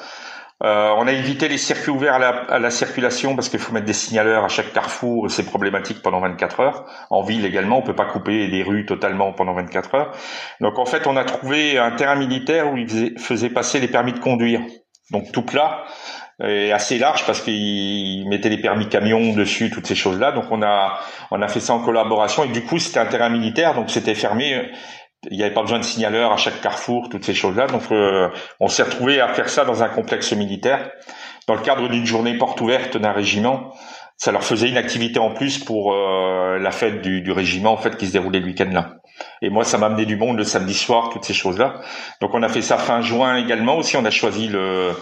Euh, 0.64 0.92
on 0.96 1.06
a 1.06 1.12
évité 1.12 1.46
les 1.46 1.58
circuits 1.58 1.92
ouverts 1.92 2.14
à 2.14 2.58
la, 2.58 2.70
circulation 2.70 3.36
parce 3.36 3.48
qu'il 3.48 3.60
faut 3.60 3.72
mettre 3.72 3.86
des 3.86 3.92
signaleurs 3.92 4.44
à 4.44 4.48
chaque 4.48 4.72
carrefour, 4.72 5.30
c'est 5.30 5.44
problématique 5.44 6.02
pendant 6.02 6.20
24 6.20 6.60
heures. 6.60 6.84
En 7.10 7.22
ville 7.22 7.44
également, 7.46 7.78
on 7.78 7.82
peut 7.82 7.94
pas 7.94 8.06
couper 8.06 8.48
des 8.48 8.64
rues 8.64 8.84
totalement 8.84 9.32
pendant 9.32 9.54
24 9.54 9.94
heures. 9.94 10.12
Donc 10.60 10.78
en 10.78 10.86
fait, 10.86 11.06
on 11.06 11.16
a 11.16 11.24
trouvé 11.24 11.78
un 11.78 11.92
terrain 11.92 12.16
militaire 12.16 12.72
où 12.72 12.76
ils 12.76 13.18
faisaient 13.18 13.50
passer 13.50 13.78
les 13.78 13.88
permis 13.88 14.12
de 14.12 14.18
conduire. 14.18 14.60
Donc 15.12 15.30
tout 15.32 15.42
plat 15.42 15.84
et 16.44 16.72
assez 16.72 16.98
large 16.98 17.24
parce 17.26 17.40
qu'ils 17.40 18.28
mettaient 18.28 18.48
les 18.48 18.60
permis 18.60 18.88
camions 18.88 19.32
dessus, 19.34 19.70
toutes 19.70 19.86
ces 19.86 19.94
choses-là. 19.94 20.32
Donc 20.32 20.44
on 20.50 20.62
a 20.62 20.98
on 21.30 21.40
a 21.40 21.48
fait 21.48 21.60
ça 21.60 21.72
en 21.72 21.80
collaboration 21.80 22.44
et 22.44 22.48
du 22.48 22.64
coup 22.64 22.78
c'était 22.78 23.00
un 23.00 23.06
terrain 23.06 23.28
militaire, 23.28 23.74
donc 23.74 23.90
c'était 23.90 24.14
fermé 24.14 24.70
il 25.30 25.36
n'y 25.36 25.42
avait 25.42 25.54
pas 25.54 25.62
besoin 25.62 25.78
de 25.78 25.84
signaleurs 25.84 26.32
à 26.32 26.36
chaque 26.36 26.60
carrefour, 26.60 27.08
toutes 27.08 27.24
ces 27.24 27.34
choses-là. 27.34 27.66
Donc, 27.66 27.82
euh, 27.90 28.28
on 28.60 28.68
s'est 28.68 28.84
retrouvé 28.84 29.20
à 29.20 29.28
faire 29.28 29.48
ça 29.48 29.64
dans 29.64 29.82
un 29.82 29.88
complexe 29.88 30.32
militaire, 30.32 30.90
dans 31.46 31.54
le 31.54 31.60
cadre 31.60 31.88
d'une 31.88 32.06
journée 32.06 32.36
porte 32.38 32.60
ouverte 32.60 32.96
d'un 32.96 33.12
régiment. 33.12 33.74
Ça 34.16 34.32
leur 34.32 34.42
faisait 34.42 34.68
une 34.68 34.76
activité 34.76 35.18
en 35.18 35.30
plus 35.30 35.58
pour 35.58 35.92
euh, 35.92 36.58
la 36.58 36.70
fête 36.70 37.02
du, 37.02 37.20
du, 37.20 37.32
régiment, 37.32 37.72
en 37.72 37.76
fait, 37.76 37.96
qui 37.96 38.06
se 38.06 38.12
déroulait 38.12 38.40
le 38.40 38.46
week-end 38.46 38.70
là. 38.72 38.94
Et 39.42 39.50
moi, 39.50 39.64
ça 39.64 39.78
m'a 39.78 39.86
amené 39.86 40.06
du 40.06 40.16
monde 40.16 40.36
le 40.38 40.44
samedi 40.44 40.74
soir, 40.74 41.10
toutes 41.10 41.24
ces 41.24 41.34
choses-là. 41.34 41.80
Donc, 42.20 42.34
on 42.34 42.42
a 42.42 42.48
fait 42.48 42.62
ça 42.62 42.78
fin 42.78 43.00
juin 43.00 43.36
également 43.36 43.76
aussi. 43.76 43.96
On 43.96 44.04
a 44.04 44.10
choisi 44.10 44.46
le 44.46 44.92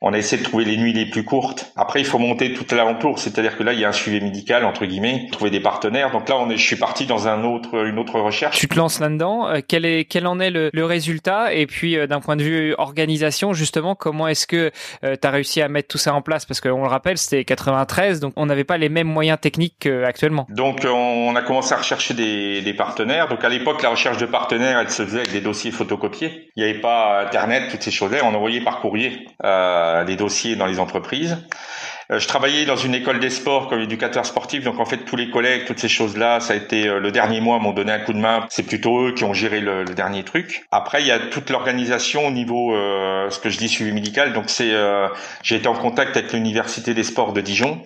on 0.00 0.12
a 0.12 0.18
essayé 0.18 0.42
de 0.42 0.46
trouver 0.46 0.64
les 0.64 0.76
nuits 0.76 0.92
les 0.92 1.06
plus 1.06 1.24
courtes. 1.24 1.72
Après, 1.76 2.00
il 2.00 2.06
faut 2.06 2.18
monter 2.18 2.52
tout 2.52 2.66
l'alentour, 2.74 3.18
c'est-à-dire 3.18 3.56
que 3.56 3.62
là, 3.62 3.72
il 3.72 3.80
y 3.80 3.84
a 3.84 3.88
un 3.88 3.92
suivi 3.92 4.20
médical 4.20 4.64
entre 4.64 4.86
guillemets, 4.86 5.28
trouver 5.32 5.50
des 5.50 5.60
partenaires. 5.60 6.10
Donc 6.10 6.28
là, 6.28 6.36
on 6.38 6.50
est, 6.50 6.56
je 6.56 6.66
suis 6.66 6.76
parti 6.76 7.06
dans 7.06 7.28
un 7.28 7.44
autre, 7.44 7.86
une 7.86 7.98
autre 7.98 8.20
recherche. 8.20 8.58
Tu 8.58 8.68
te 8.68 8.76
lances 8.76 9.00
là-dedans. 9.00 9.48
Euh, 9.48 9.60
quel 9.66 9.84
est, 9.84 10.04
quel 10.04 10.26
en 10.26 10.40
est 10.40 10.50
le, 10.50 10.84
résultat? 10.84 11.54
Et 11.54 11.66
puis, 11.66 11.96
euh, 11.96 12.06
d'un 12.06 12.20
point 12.20 12.36
de 12.36 12.42
vue 12.42 12.74
organisation, 12.78 13.52
justement, 13.52 13.94
comment 13.94 14.28
est-ce 14.28 14.46
que 14.46 14.70
euh, 15.04 15.16
tu 15.20 15.26
as 15.26 15.30
réussi 15.30 15.62
à 15.62 15.68
mettre 15.68 15.88
tout 15.88 15.98
ça 15.98 16.14
en 16.14 16.22
place? 16.22 16.44
Parce 16.44 16.60
qu'on 16.60 16.82
le 16.82 16.88
rappelle, 16.88 17.16
c'était 17.16 17.44
93, 17.44 18.20
donc 18.20 18.34
on 18.36 18.46
n'avait 18.46 18.64
pas 18.64 18.76
les 18.76 18.88
mêmes 18.88 19.08
moyens 19.08 19.38
techniques 19.40 19.76
qu'actuellement. 19.80 20.46
Donc, 20.50 20.84
on 20.84 21.34
a 21.34 21.42
commencé 21.42 21.72
à 21.72 21.78
rechercher 21.78 22.14
des, 22.14 22.62
des 22.62 22.74
partenaires. 22.74 23.28
Donc, 23.28 23.44
à 23.44 23.48
l'époque, 23.48 23.82
la 23.82 23.90
recherche 23.90 24.18
de 24.18 24.26
partenaires, 24.26 24.78
elle 24.78 24.90
se 24.90 25.04
faisait 25.04 25.20
avec 25.20 25.32
des 25.32 25.40
dossiers 25.40 25.70
photocopiés. 25.70 26.50
Il 26.56 26.62
n'y 26.62 26.70
avait 26.70 26.80
pas 26.80 27.22
Internet, 27.22 27.70
toutes 27.70 27.82
ces 27.82 27.90
choses-là. 27.90 28.18
On 28.24 28.34
envoyait 28.34 28.60
par 28.60 28.80
courrier. 28.80 29.26
Euh, 29.44 29.83
des 30.04 30.16
dossiers 30.16 30.56
dans 30.56 30.66
les 30.66 30.78
entreprises. 30.78 31.36
Euh, 32.10 32.18
je 32.18 32.28
travaillais 32.28 32.66
dans 32.66 32.76
une 32.76 32.94
école 32.94 33.18
des 33.18 33.30
sports 33.30 33.68
comme 33.68 33.80
éducateur 33.80 34.26
sportif, 34.26 34.62
donc 34.62 34.78
en 34.78 34.84
fait 34.84 34.98
tous 34.98 35.16
les 35.16 35.30
collègues, 35.30 35.64
toutes 35.66 35.78
ces 35.78 35.88
choses-là, 35.88 36.40
ça 36.40 36.52
a 36.52 36.56
été 36.56 36.86
euh, 36.86 37.00
le 37.00 37.10
dernier 37.10 37.40
mois 37.40 37.58
m'ont 37.58 37.72
donné 37.72 37.92
un 37.92 37.98
coup 37.98 38.12
de 38.12 38.18
main. 38.18 38.46
C'est 38.50 38.64
plutôt 38.64 39.06
eux 39.06 39.12
qui 39.12 39.24
ont 39.24 39.32
géré 39.32 39.60
le, 39.60 39.84
dernier 39.84 40.24
truc. 40.24 40.66
Après, 40.70 41.02
il 41.02 41.06
y 41.06 41.12
a 41.12 41.18
toute 41.18 41.50
l'organisation 41.50 42.26
au 42.26 42.30
niveau, 42.30 42.74
euh, 42.74 43.30
ce 43.30 43.38
que 43.38 43.48
je 43.48 43.58
dis 43.58 43.68
suivi 43.68 43.92
médical. 43.92 44.32
Donc 44.32 44.44
c'est, 44.48 44.72
j'ai 45.42 45.56
été 45.56 45.68
en 45.68 45.74
contact 45.74 46.16
avec 46.16 46.32
l'université 46.32 46.94
des 46.94 47.04
sports 47.04 47.32
de 47.32 47.40
Dijon 47.40 47.80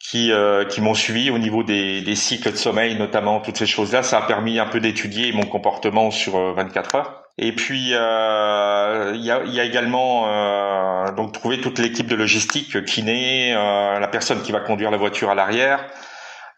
qui, 0.00 0.32
qui 0.68 0.80
m'ont 0.80 0.94
suivi 0.94 1.30
au 1.30 1.38
niveau 1.38 1.62
des, 1.62 2.00
des, 2.02 2.14
cycles 2.16 2.50
de 2.50 2.56
sommeil, 2.56 2.96
notamment 2.96 3.40
toutes 3.40 3.58
ces 3.58 3.66
choses-là. 3.66 4.02
Ça 4.02 4.18
a 4.18 4.22
permis 4.22 4.58
un 4.58 4.66
peu 4.66 4.80
d'étudier 4.80 5.32
mon 5.32 5.46
comportement 5.46 6.10
sur 6.10 6.38
24 6.54 6.94
heures. 6.96 7.17
Et 7.38 7.52
puis 7.52 7.90
euh, 7.92 9.12
il 9.14 9.24
y, 9.24 9.30
a, 9.30 9.64
également 9.64 10.24
euh, 10.26 11.12
donc 11.12 11.32
trouver 11.32 11.60
toute 11.60 11.78
l'équipe 11.78 12.08
de 12.08 12.16
logistique, 12.16 12.84
kiné, 12.84 13.54
euh, 13.54 14.00
la 14.00 14.08
personne 14.08 14.42
qui 14.42 14.50
va 14.50 14.58
conduire 14.58 14.90
la 14.90 14.96
voiture 14.96 15.30
à 15.30 15.36
l'arrière, 15.36 15.86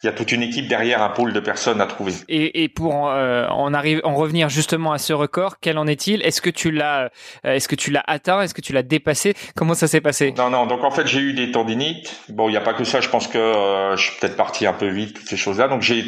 il 0.03 0.07
y 0.07 0.09
a 0.09 0.13
toute 0.13 0.33
une 0.33 0.43
équipe 0.43 0.67
derrière 0.67 1.03
un 1.03 1.11
pôle 1.11 1.35
de 1.35 1.41
personnes 1.41 1.81
à 1.81 1.87
trouver. 1.87 2.15
Et, 2.29 2.63
et 2.63 2.69
pour 2.71 3.11
euh, 3.11 3.47
en, 3.49 3.75
arrive, 3.75 4.01
en 4.05 4.15
revenir 4.15 4.49
justement 4.49 4.93
à 4.93 4.99
ce 4.99 5.13
record, 5.13 5.57
quel 5.61 5.77
en 5.77 5.87
est-il? 5.87 6.23
Est-ce 6.23 6.41
que 6.41 6.49
tu 6.49 6.71
l'as, 6.71 7.11
euh, 7.45 7.55
est-ce 7.55 7.69
que 7.69 7.75
tu 7.75 7.91
l'as 7.91 8.03
atteint? 8.07 8.41
Est-ce 8.41 8.55
que 8.55 8.63
tu 8.63 8.73
l'as 8.73 8.83
dépassé? 8.83 9.35
Comment 9.57 9.75
ça 9.75 9.89
s'est 9.89 10.01
passé? 10.01 10.33
Non, 10.39 10.49
non. 10.49 10.65
Donc 10.65 10.85
en 10.85 10.91
fait, 10.91 11.07
j'ai 11.07 11.21
eu 11.21 11.35
des 11.35 11.51
tendinites. 11.51 12.19
Bon, 12.31 12.49
il 12.49 12.53
n'y 12.53 12.57
a 12.57 12.63
pas 12.63 12.73
que 12.73 12.85
ça. 12.85 13.03
Je 13.03 13.11
pense 13.11 13.27
que 13.27 13.37
euh, 13.37 13.95
je 13.97 14.05
suis 14.05 14.19
peut-être 14.19 14.37
parti 14.37 14.67
un 14.67 14.73
peu 14.73 14.89
vite, 14.89 15.17
toutes 15.17 15.29
ces 15.29 15.37
choses-là. 15.37 15.69
Donc 15.69 15.83
j'ai 15.83 16.03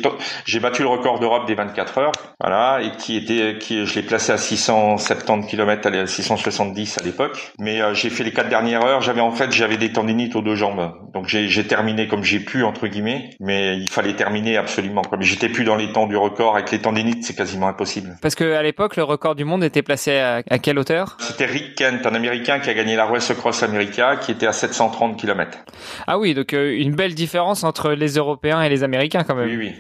j'ai 0.46 0.61
battu 0.61 0.82
le 0.82 0.88
record 0.88 1.20
d'Europe 1.20 1.46
des 1.46 1.54
24 1.54 1.99
heures, 1.99 2.12
voilà, 2.40 2.80
et 2.82 2.96
qui 2.96 3.16
était, 3.16 3.58
qui 3.58 3.84
je 3.84 3.94
l'ai 3.94 4.02
placé 4.02 4.32
à 4.32 4.38
670 4.38 5.46
km, 5.46 5.88
à 5.88 6.06
670 6.06 6.99
à 6.99 7.04
l'époque. 7.04 7.52
Mais 7.58 7.80
j'ai 7.94 8.08
fait 8.08 8.25
les 8.25 8.32
quatre 8.32 8.49
dernières 8.49 8.84
heures. 8.84 9.02
J'avais 9.02 9.20
en 9.20 9.32
fait, 9.32 9.52
j'avais 9.52 9.76
des 9.76 9.92
tendinites 9.92 10.34
aux 10.34 10.42
deux 10.42 10.56
jambes. 10.56 10.92
Donc 11.12 11.28
j'ai 11.28 11.66
terminé 11.66 12.08
comme 12.08 12.25
j'ai 12.25 12.40
pu 12.40 12.64
entre 12.64 12.87
guillemets, 12.87 13.30
mais 13.38 13.81
il 13.82 13.90
fallait 13.90 14.14
terminer 14.14 14.56
absolument. 14.56 15.02
Comme 15.02 15.22
j'étais 15.22 15.48
plus 15.48 15.64
dans 15.64 15.76
les 15.76 15.92
temps 15.92 16.06
du 16.06 16.16
record 16.16 16.54
avec 16.54 16.70
les 16.70 16.78
tendinites, 16.78 17.24
c'est 17.24 17.34
quasiment 17.34 17.68
impossible. 17.68 18.16
Parce 18.22 18.34
que 18.34 18.54
à 18.54 18.62
l'époque, 18.62 18.96
le 18.96 19.02
record 19.02 19.34
du 19.34 19.44
monde 19.44 19.64
était 19.64 19.82
placé 19.82 20.18
à, 20.18 20.42
quelle 20.58 20.78
hauteur? 20.78 21.16
C'était 21.20 21.46
Rick 21.46 21.74
Kent, 21.74 22.06
un 22.06 22.14
Américain 22.14 22.60
qui 22.60 22.70
a 22.70 22.74
gagné 22.74 22.96
la 22.96 23.06
Race 23.06 23.32
Cross 23.32 23.62
America, 23.62 24.16
qui 24.16 24.30
était 24.30 24.46
à 24.46 24.52
730 24.52 25.18
km. 25.18 25.58
Ah 26.06 26.18
oui, 26.18 26.34
donc 26.34 26.52
euh, 26.54 26.76
une 26.76 26.94
belle 26.94 27.14
différence 27.14 27.64
entre 27.64 27.92
les 27.92 28.14
Européens 28.14 28.62
et 28.62 28.68
les 28.68 28.84
Américains 28.84 29.24
quand 29.24 29.34
même. 29.34 29.48
Oui, 29.48 29.56
oui. 29.56 29.74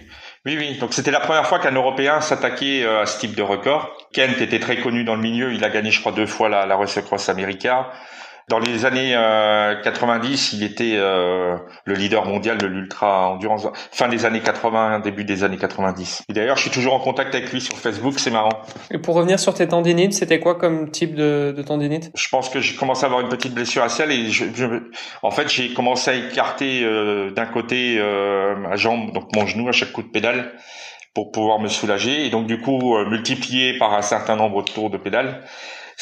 Oui, 0.44 0.56
oui. 0.58 0.78
Donc 0.78 0.92
c'était 0.92 1.12
la 1.12 1.20
première 1.20 1.46
fois 1.46 1.60
qu'un 1.60 1.72
Européen 1.72 2.20
s'attaquait 2.20 2.82
euh, 2.82 3.02
à 3.02 3.06
ce 3.06 3.20
type 3.20 3.36
de 3.36 3.42
record. 3.42 3.96
Kent 4.12 4.40
était 4.40 4.58
très 4.58 4.78
connu 4.78 5.04
dans 5.04 5.14
le 5.14 5.22
milieu. 5.22 5.52
Il 5.52 5.62
a 5.64 5.70
gagné, 5.70 5.92
je 5.92 6.00
crois, 6.00 6.12
deux 6.12 6.26
fois 6.26 6.48
la, 6.48 6.66
la 6.66 6.76
Race 6.76 6.98
Cross 7.00 7.28
America. 7.28 7.90
Dans 8.48 8.58
les 8.58 8.84
années 8.84 9.12
90, 9.82 10.54
euh, 10.54 10.56
il 10.56 10.62
était 10.64 10.94
euh, 10.96 11.56
le 11.84 11.94
leader 11.94 12.24
mondial 12.26 12.58
de 12.58 12.66
l'ultra 12.66 13.30
endurance. 13.30 13.66
Fin 13.92 14.08
des 14.08 14.24
années 14.24 14.40
80, 14.40 15.00
début 15.00 15.24
des 15.24 15.44
années 15.44 15.56
90. 15.56 16.24
Et 16.28 16.32
d'ailleurs, 16.32 16.56
je 16.56 16.62
suis 16.62 16.70
toujours 16.70 16.94
en 16.94 17.00
contact 17.00 17.34
avec 17.34 17.52
lui 17.52 17.60
sur 17.60 17.76
Facebook. 17.76 18.14
C'est 18.18 18.30
marrant. 18.30 18.62
Et 18.90 18.98
pour 18.98 19.14
revenir 19.14 19.38
sur 19.38 19.54
tes 19.54 19.68
tendinites, 19.68 20.12
c'était 20.12 20.40
quoi 20.40 20.56
comme 20.56 20.90
type 20.90 21.14
de, 21.14 21.54
de 21.56 21.62
tendinite? 21.62 22.10
Je 22.14 22.28
pense 22.28 22.48
que 22.48 22.60
j'ai 22.60 22.74
commencé 22.74 23.04
à 23.04 23.06
avoir 23.06 23.20
une 23.20 23.28
petite 23.28 23.54
blessure 23.54 23.82
à 23.82 23.88
ciel 23.88 24.10
et 24.10 24.30
je, 24.30 24.44
en 25.22 25.30
fait, 25.30 25.48
j'ai 25.48 25.72
commencé 25.72 26.10
à 26.10 26.14
écarter 26.14 26.82
euh, 26.84 27.30
d'un 27.30 27.46
côté 27.46 28.00
ma 28.58 28.76
jambe, 28.76 29.12
donc 29.12 29.34
mon 29.34 29.46
genou 29.46 29.68
à 29.68 29.72
chaque 29.72 29.92
coup 29.92 30.02
de 30.02 30.08
pédale 30.08 30.52
pour 31.14 31.30
pouvoir 31.30 31.58
me 31.58 31.68
soulager 31.68 32.26
et 32.26 32.30
donc 32.30 32.46
du 32.46 32.58
coup 32.60 32.96
multiplié 33.04 33.76
par 33.78 33.92
un 33.94 34.02
certain 34.02 34.36
nombre 34.36 34.64
de 34.64 34.70
tours 34.70 34.90
de 34.90 34.98
pédale 34.98 35.42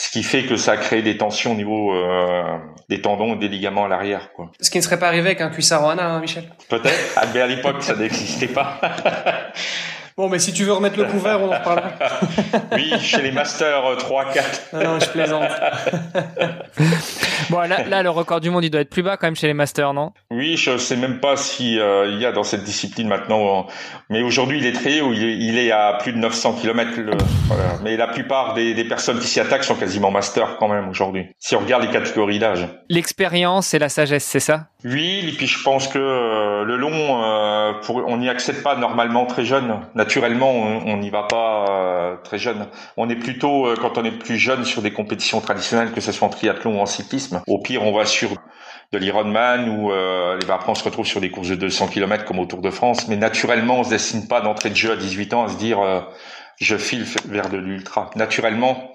ce 0.00 0.10
qui 0.10 0.22
fait 0.22 0.44
que 0.44 0.56
ça 0.56 0.76
crée 0.76 1.02
des 1.02 1.16
tensions 1.18 1.52
au 1.52 1.54
niveau 1.54 1.94
euh, 1.94 2.58
des 2.88 3.02
tendons 3.02 3.34
et 3.34 3.38
des 3.38 3.48
ligaments 3.48 3.84
à 3.84 3.88
l'arrière. 3.88 4.32
Quoi. 4.32 4.50
Ce 4.60 4.70
qui 4.70 4.78
ne 4.78 4.82
serait 4.82 4.98
pas 4.98 5.08
arrivé 5.08 5.26
avec 5.26 5.40
un 5.40 5.50
Cuissarona, 5.50 6.06
hein, 6.06 6.20
Michel 6.20 6.44
Peut-être, 6.68 6.98
ah, 7.16 7.26
mais 7.34 7.40
à 7.40 7.46
l'époque 7.46 7.82
ça 7.82 7.94
n'existait 7.96 8.48
pas. 8.48 8.80
Bon, 10.20 10.28
mais 10.28 10.38
si 10.38 10.52
tu 10.52 10.64
veux 10.64 10.74
remettre 10.74 10.98
le 10.98 11.06
couvert, 11.06 11.40
on 11.40 11.48
en 11.48 11.58
reparlera. 11.58 11.92
oui, 12.72 12.92
chez 13.00 13.22
les 13.22 13.32
Masters 13.32 13.96
3, 13.96 14.22
euh, 14.22 14.32
4. 14.34 14.60
Non, 14.74 14.84
non, 14.84 15.00
je 15.00 15.08
plaisante. 15.08 15.48
bon, 17.48 17.60
là, 17.60 17.84
là, 17.84 18.02
le 18.02 18.10
record 18.10 18.42
du 18.42 18.50
monde, 18.50 18.62
il 18.62 18.68
doit 18.68 18.82
être 18.82 18.90
plus 18.90 19.02
bas 19.02 19.16
quand 19.16 19.28
même 19.28 19.34
chez 19.34 19.46
les 19.46 19.54
Masters, 19.54 19.94
non? 19.94 20.12
Oui, 20.30 20.58
je 20.58 20.76
sais 20.76 20.96
même 20.96 21.20
pas 21.20 21.38
si 21.38 21.80
euh, 21.80 22.10
il 22.12 22.20
y 22.20 22.26
a 22.26 22.32
dans 22.32 22.42
cette 22.42 22.64
discipline 22.64 23.08
maintenant. 23.08 23.66
Mais 24.10 24.22
aujourd'hui, 24.22 24.58
il 24.58 24.66
est 24.66 24.74
très 24.74 25.00
haut. 25.00 25.14
Il 25.14 25.56
est, 25.56 25.70
à 25.70 25.96
plus 25.98 26.12
de 26.12 26.18
900 26.18 26.58
km. 26.60 26.90
voilà. 27.46 27.78
Mais 27.82 27.96
la 27.96 28.06
plupart 28.06 28.52
des, 28.52 28.74
des 28.74 28.84
personnes 28.84 29.20
qui 29.20 29.26
s'y 29.26 29.40
attaquent 29.40 29.64
sont 29.64 29.76
quasiment 29.76 30.10
Masters 30.10 30.58
quand 30.58 30.68
même 30.68 30.90
aujourd'hui. 30.90 31.28
Si 31.38 31.56
on 31.56 31.60
regarde 31.60 31.84
les 31.84 31.90
catégories 31.90 32.38
d'âge. 32.38 32.68
L'expérience 32.90 33.72
et 33.72 33.78
la 33.78 33.88
sagesse, 33.88 34.24
c'est 34.24 34.38
ça? 34.38 34.66
Oui, 34.84 35.24
et 35.28 35.32
puis 35.32 35.46
je 35.46 35.62
pense 35.62 35.88
que 35.88 35.98
euh, 35.98 36.49
le 36.64 36.76
long, 36.76 37.80
pour, 37.82 37.96
on 38.06 38.16
n'y 38.16 38.28
accède 38.28 38.62
pas 38.62 38.76
normalement 38.76 39.26
très 39.26 39.44
jeune 39.44 39.80
naturellement, 39.94 40.52
on 40.52 40.96
n'y 40.96 41.10
va 41.10 41.24
pas 41.24 41.66
euh, 41.68 42.16
très 42.22 42.38
jeune. 42.38 42.66
On 42.96 43.08
est 43.08 43.16
plutôt, 43.16 43.66
euh, 43.66 43.76
quand 43.80 43.98
on 43.98 44.04
est 44.04 44.10
plus 44.10 44.38
jeune, 44.38 44.64
sur 44.64 44.82
des 44.82 44.92
compétitions 44.92 45.40
traditionnelles, 45.40 45.92
que 45.92 46.00
ce 46.00 46.12
soit 46.12 46.26
en 46.26 46.30
triathlon 46.30 46.78
ou 46.78 46.80
en 46.80 46.86
cyclisme. 46.86 47.42
Au 47.46 47.58
pire, 47.58 47.82
on 47.82 47.92
va 47.92 48.04
sur 48.04 48.30
de 48.92 48.98
l'Ironman 48.98 49.68
ou 49.68 49.92
euh, 49.92 50.38
après 50.48 50.70
on 50.70 50.74
se 50.74 50.82
retrouve 50.82 51.06
sur 51.06 51.20
des 51.20 51.30
courses 51.30 51.48
de 51.48 51.54
200 51.54 51.88
km 51.88 52.24
comme 52.24 52.38
au 52.38 52.46
Tour 52.46 52.60
de 52.60 52.70
France. 52.70 53.08
Mais 53.08 53.16
naturellement, 53.16 53.80
on 53.80 53.84
se 53.84 53.90
destine 53.90 54.26
pas 54.26 54.40
d'entrée 54.40 54.70
de 54.70 54.76
jeu 54.76 54.92
à 54.92 54.96
18 54.96 55.34
ans 55.34 55.44
à 55.44 55.48
se 55.48 55.56
dire 55.56 55.80
euh, 55.80 56.00
je 56.56 56.76
file 56.76 57.04
vers 57.26 57.48
de 57.48 57.56
l'ultra. 57.56 58.10
Naturellement, 58.16 58.92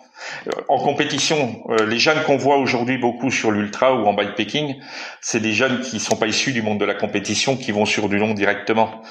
en 0.67 0.77
compétition, 0.77 1.63
les 1.88 2.00
jeunes 2.00 2.22
qu'on 2.24 2.38
voit 2.38 2.57
aujourd'hui 2.57 2.98
beaucoup 2.98 3.31
sur 3.31 3.51
l'ultra 3.51 3.95
ou 3.95 4.05
en 4.05 4.13
bikepacking, 4.13 4.75
c'est 5.22 5.39
des 5.39 5.53
jeunes 5.53 5.81
qui 5.81 6.00
sont 6.00 6.15
pas 6.15 6.27
issus 6.27 6.53
du 6.53 6.62
monde 6.62 6.79
de 6.79 6.86
la 6.86 6.95
compétition, 6.95 7.57
qui 7.57 7.72
vont 7.72 7.86
sur 7.86 8.10
du 8.10 8.17
long 8.17 8.34
directement 8.34 9.01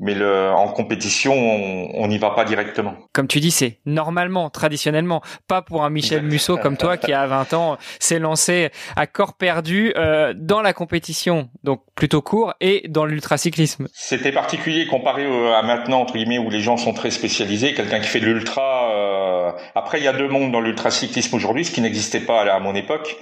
mais 0.00 0.14
le, 0.14 0.50
en 0.50 0.68
compétition, 0.68 1.34
on 1.34 2.08
n'y 2.08 2.18
va 2.18 2.30
pas 2.30 2.44
directement. 2.44 2.94
Comme 3.12 3.28
tu 3.28 3.38
dis, 3.38 3.50
c'est 3.50 3.80
normalement, 3.84 4.48
traditionnellement, 4.48 5.20
pas 5.46 5.60
pour 5.60 5.84
un 5.84 5.90
Michel 5.90 6.22
Musso 6.24 6.56
comme 6.56 6.78
toi 6.78 6.96
qui 6.96 7.12
a 7.12 7.26
20 7.26 7.52
ans 7.52 7.78
s'est 7.98 8.18
lancé 8.18 8.70
à 8.96 9.06
corps 9.06 9.34
perdu 9.34 9.92
euh, 9.96 10.32
dans 10.34 10.62
la 10.62 10.72
compétition, 10.72 11.50
donc 11.62 11.82
plutôt 11.94 12.22
court, 12.22 12.54
et 12.62 12.86
dans 12.88 13.04
l'ultracyclisme. 13.04 13.88
C'était 13.92 14.32
particulier 14.32 14.86
comparé 14.86 15.26
à 15.54 15.62
maintenant 15.62 16.00
entre 16.00 16.14
guillemets 16.14 16.38
où 16.38 16.48
les 16.48 16.60
gens 16.60 16.78
sont 16.78 16.94
très 16.94 17.10
spécialisés. 17.10 17.74
Quelqu'un 17.74 18.00
qui 18.00 18.08
fait 18.08 18.20
de 18.20 18.26
l'ultra. 18.26 18.79
Euh... 19.50 19.60
Après, 19.74 19.98
il 19.98 20.04
y 20.04 20.08
a 20.08 20.12
deux 20.12 20.28
mondes 20.28 20.52
dans 20.52 20.60
l'ultracyclisme 20.60 21.36
aujourd'hui, 21.36 21.64
ce 21.64 21.70
qui 21.70 21.80
n'existait 21.80 22.20
pas 22.20 22.42
à 22.42 22.58
mon 22.60 22.74
époque. 22.74 23.16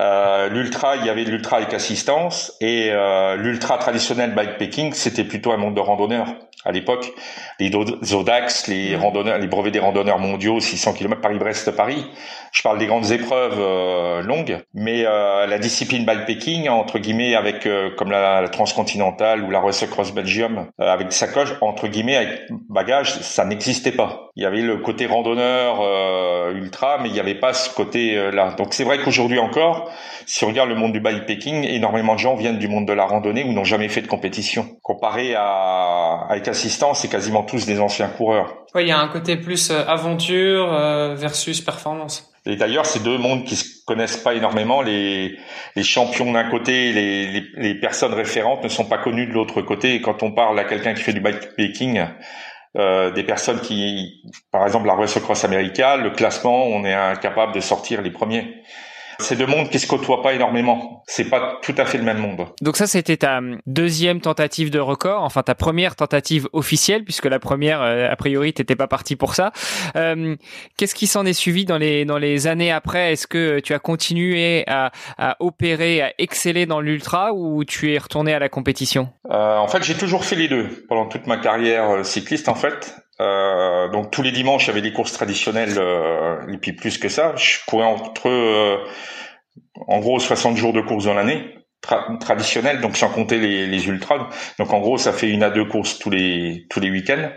Euh, 0.00 0.48
l'ultra, 0.48 0.96
il 0.96 1.06
y 1.06 1.10
avait 1.10 1.24
l'ultra 1.24 1.58
avec 1.58 1.72
assistance 1.72 2.52
et 2.60 2.90
euh, 2.90 3.36
l'ultra 3.36 3.78
traditionnel 3.78 4.34
bikepacking, 4.34 4.92
c'était 4.92 5.24
plutôt 5.24 5.52
un 5.52 5.56
monde 5.56 5.74
de 5.74 5.80
randonneurs 5.80 6.34
à 6.64 6.72
l'époque. 6.72 7.12
Les 7.60 7.70
Zodax, 8.02 8.68
les 8.68 8.96
mmh. 8.96 9.00
randonneurs, 9.00 9.38
les 9.38 9.46
brevets 9.46 9.70
des 9.70 9.78
randonneurs 9.78 10.18
mondiaux, 10.18 10.60
600 10.60 10.94
km 10.94 11.20
Paris-Brest-Paris. 11.20 12.06
Je 12.52 12.62
parle 12.62 12.78
des 12.78 12.86
grandes 12.86 13.10
épreuves 13.10 13.58
euh, 13.58 14.22
longues, 14.22 14.58
mais 14.74 15.04
euh, 15.04 15.46
la 15.46 15.58
discipline 15.58 16.04
bikepacking 16.04 16.68
entre 16.68 16.98
guillemets 16.98 17.34
avec 17.34 17.68
comme 17.96 18.10
la, 18.10 18.48
transcontinentale 18.48 19.42
ou 19.42 19.50
la 19.50 19.60
Race 19.60 19.84
Cross 19.86 20.12
Belgium 20.12 20.66
avec 20.78 21.12
sacoche 21.12 21.54
entre 21.60 21.88
guillemets 21.88 22.16
avec 22.16 22.42
bagage, 22.68 23.18
ça 23.20 23.44
n'existait 23.44 23.92
pas. 23.92 24.30
Il 24.36 24.42
y 24.42 24.46
avait 24.46 24.60
le 24.60 24.78
côté 24.78 25.06
randonneur 25.06 25.80
ultra, 26.54 26.98
mais 27.00 27.08
il 27.08 27.12
n'y 27.12 27.20
avait 27.20 27.34
pas 27.34 27.52
ce 27.52 27.74
côté 27.74 28.30
là. 28.32 28.54
Donc 28.56 28.74
c'est 28.74 28.84
vrai 28.84 28.98
qu'aujourd'hui 28.98 29.38
encore 29.38 29.90
si 30.26 30.44
on 30.44 30.48
regarde 30.48 30.68
le 30.68 30.74
monde 30.74 30.92
du 30.92 31.00
bikepacking, 31.00 31.64
énormément 31.64 32.14
de 32.14 32.18
gens 32.18 32.34
viennent 32.34 32.58
du 32.58 32.68
monde 32.68 32.86
de 32.86 32.92
la 32.92 33.04
randonnée 33.04 33.44
ou 33.44 33.52
n'ont 33.52 33.64
jamais 33.64 33.88
fait 33.88 34.00
de 34.00 34.06
compétition. 34.06 34.66
Comparé 34.82 35.34
à 35.34 36.26
avec 36.28 36.46
assistance, 36.54 37.00
c'est 37.00 37.08
quasiment 37.08 37.42
tous 37.42 37.66
des 37.66 37.80
anciens 37.80 38.08
coureurs. 38.08 38.64
Oui, 38.74 38.82
il 38.82 38.88
y 38.88 38.92
a 38.92 38.98
un 38.98 39.08
côté 39.08 39.36
plus 39.36 39.70
euh, 39.70 39.84
aventure 39.86 40.72
euh, 40.72 41.14
versus 41.14 41.60
performance. 41.60 42.32
Et 42.46 42.56
d'ailleurs, 42.56 42.86
c'est 42.86 43.02
deux 43.02 43.18
mondes 43.18 43.44
qui 43.44 43.56
se 43.56 43.84
connaissent 43.86 44.16
pas 44.16 44.34
énormément. 44.34 44.82
Les, 44.82 45.36
les 45.76 45.82
champions 45.82 46.32
d'un 46.32 46.50
côté, 46.50 46.92
les, 46.92 47.26
les, 47.26 47.44
les, 47.56 47.74
personnes 47.74 48.14
référentes 48.14 48.62
ne 48.62 48.68
sont 48.68 48.84
pas 48.84 48.98
connues 48.98 49.26
de 49.26 49.32
l'autre 49.32 49.62
côté. 49.62 49.94
Et 49.94 50.00
quand 50.00 50.22
on 50.22 50.32
parle 50.32 50.58
à 50.58 50.64
quelqu'un 50.64 50.94
qui 50.94 51.02
fait 51.02 51.12
du 51.12 51.20
bikepacking, 51.20 52.04
euh, 52.76 53.12
des 53.12 53.22
personnes 53.22 53.60
qui, 53.60 54.20
par 54.50 54.64
exemple, 54.64 54.88
la 54.88 54.94
Race 54.94 55.18
Cross 55.20 55.44
America, 55.44 55.96
le 55.96 56.10
classement, 56.10 56.64
on 56.66 56.84
est 56.84 56.92
incapable 56.92 57.54
de 57.54 57.60
sortir 57.60 58.02
les 58.02 58.10
premiers. 58.10 58.62
C'est 59.18 59.36
deux 59.36 59.46
mondes 59.46 59.68
qui 59.70 59.78
se 59.78 59.86
côtoient 59.86 60.22
pas 60.22 60.34
énormément. 60.34 61.02
C'est 61.06 61.28
pas 61.28 61.58
tout 61.62 61.74
à 61.78 61.84
fait 61.84 61.98
le 61.98 62.04
même 62.04 62.18
monde. 62.18 62.46
Donc 62.60 62.76
ça, 62.76 62.86
c'était 62.86 63.16
ta 63.16 63.40
deuxième 63.66 64.20
tentative 64.20 64.70
de 64.70 64.78
record, 64.78 65.22
enfin 65.22 65.42
ta 65.42 65.54
première 65.54 65.96
tentative 65.96 66.48
officielle, 66.52 67.04
puisque 67.04 67.26
la 67.26 67.38
première, 67.38 67.82
euh, 67.82 68.08
a 68.10 68.16
priori, 68.16 68.52
t'étais 68.52 68.76
pas 68.76 68.86
parti 68.86 69.16
pour 69.16 69.34
ça. 69.34 69.52
Euh, 69.96 70.36
Qu'est-ce 70.76 70.94
qui 70.94 71.06
s'en 71.06 71.24
est 71.26 71.32
suivi 71.32 71.64
dans 71.64 71.78
les 71.78 72.04
dans 72.04 72.18
les 72.18 72.46
années 72.46 72.72
après? 72.72 73.12
Est-ce 73.12 73.26
que 73.26 73.60
tu 73.60 73.74
as 73.74 73.78
continué 73.78 74.64
à, 74.66 74.90
à 75.18 75.36
opérer, 75.40 76.02
à 76.02 76.12
exceller 76.18 76.66
dans 76.66 76.80
l'ultra, 76.80 77.32
ou 77.32 77.64
tu 77.64 77.92
es 77.94 77.98
retourné 77.98 78.34
à 78.34 78.38
la 78.38 78.48
compétition? 78.48 79.08
Euh, 79.30 79.56
En 79.56 79.68
fait, 79.68 79.82
j'ai 79.82 79.94
toujours 79.94 80.24
fait 80.24 80.36
les 80.36 80.48
deux 80.48 80.84
pendant 80.88 81.06
toute 81.06 81.26
ma 81.26 81.36
carrière 81.36 81.90
euh, 81.90 82.02
cycliste. 82.04 82.48
En 82.48 82.54
fait, 82.54 82.96
euh, 83.20 83.88
donc 83.88 84.10
tous 84.10 84.22
les 84.22 84.32
dimanches, 84.32 84.64
il 84.64 84.68
y 84.68 84.70
avait 84.70 84.82
des 84.82 84.92
courses 84.92 85.12
traditionnelles, 85.12 85.78
euh, 85.78 86.46
et 86.52 86.58
puis 86.58 86.72
plus 86.72 86.98
que 86.98 87.08
ça, 87.08 87.34
je 87.36 87.58
courais 87.66 87.86
entre, 87.86 88.28
euh, 88.28 88.78
en 89.86 90.00
gros, 90.00 90.18
60 90.18 90.56
jours 90.56 90.72
de 90.72 90.80
course 90.80 91.04
dans 91.04 91.14
l'année, 91.14 91.54
traditionnels, 92.20 92.80
donc 92.80 92.96
sans 92.96 93.10
compter 93.10 93.38
les, 93.38 93.88
ultras. 93.88 94.28
Donc 94.58 94.72
en 94.72 94.80
gros, 94.80 94.98
ça 94.98 95.12
fait 95.12 95.28
une 95.28 95.42
à 95.42 95.50
deux 95.50 95.66
courses 95.66 95.98
tous 95.98 96.10
les 96.10 96.66
tous 96.70 96.80
les 96.80 96.90
week-ends. 96.90 97.30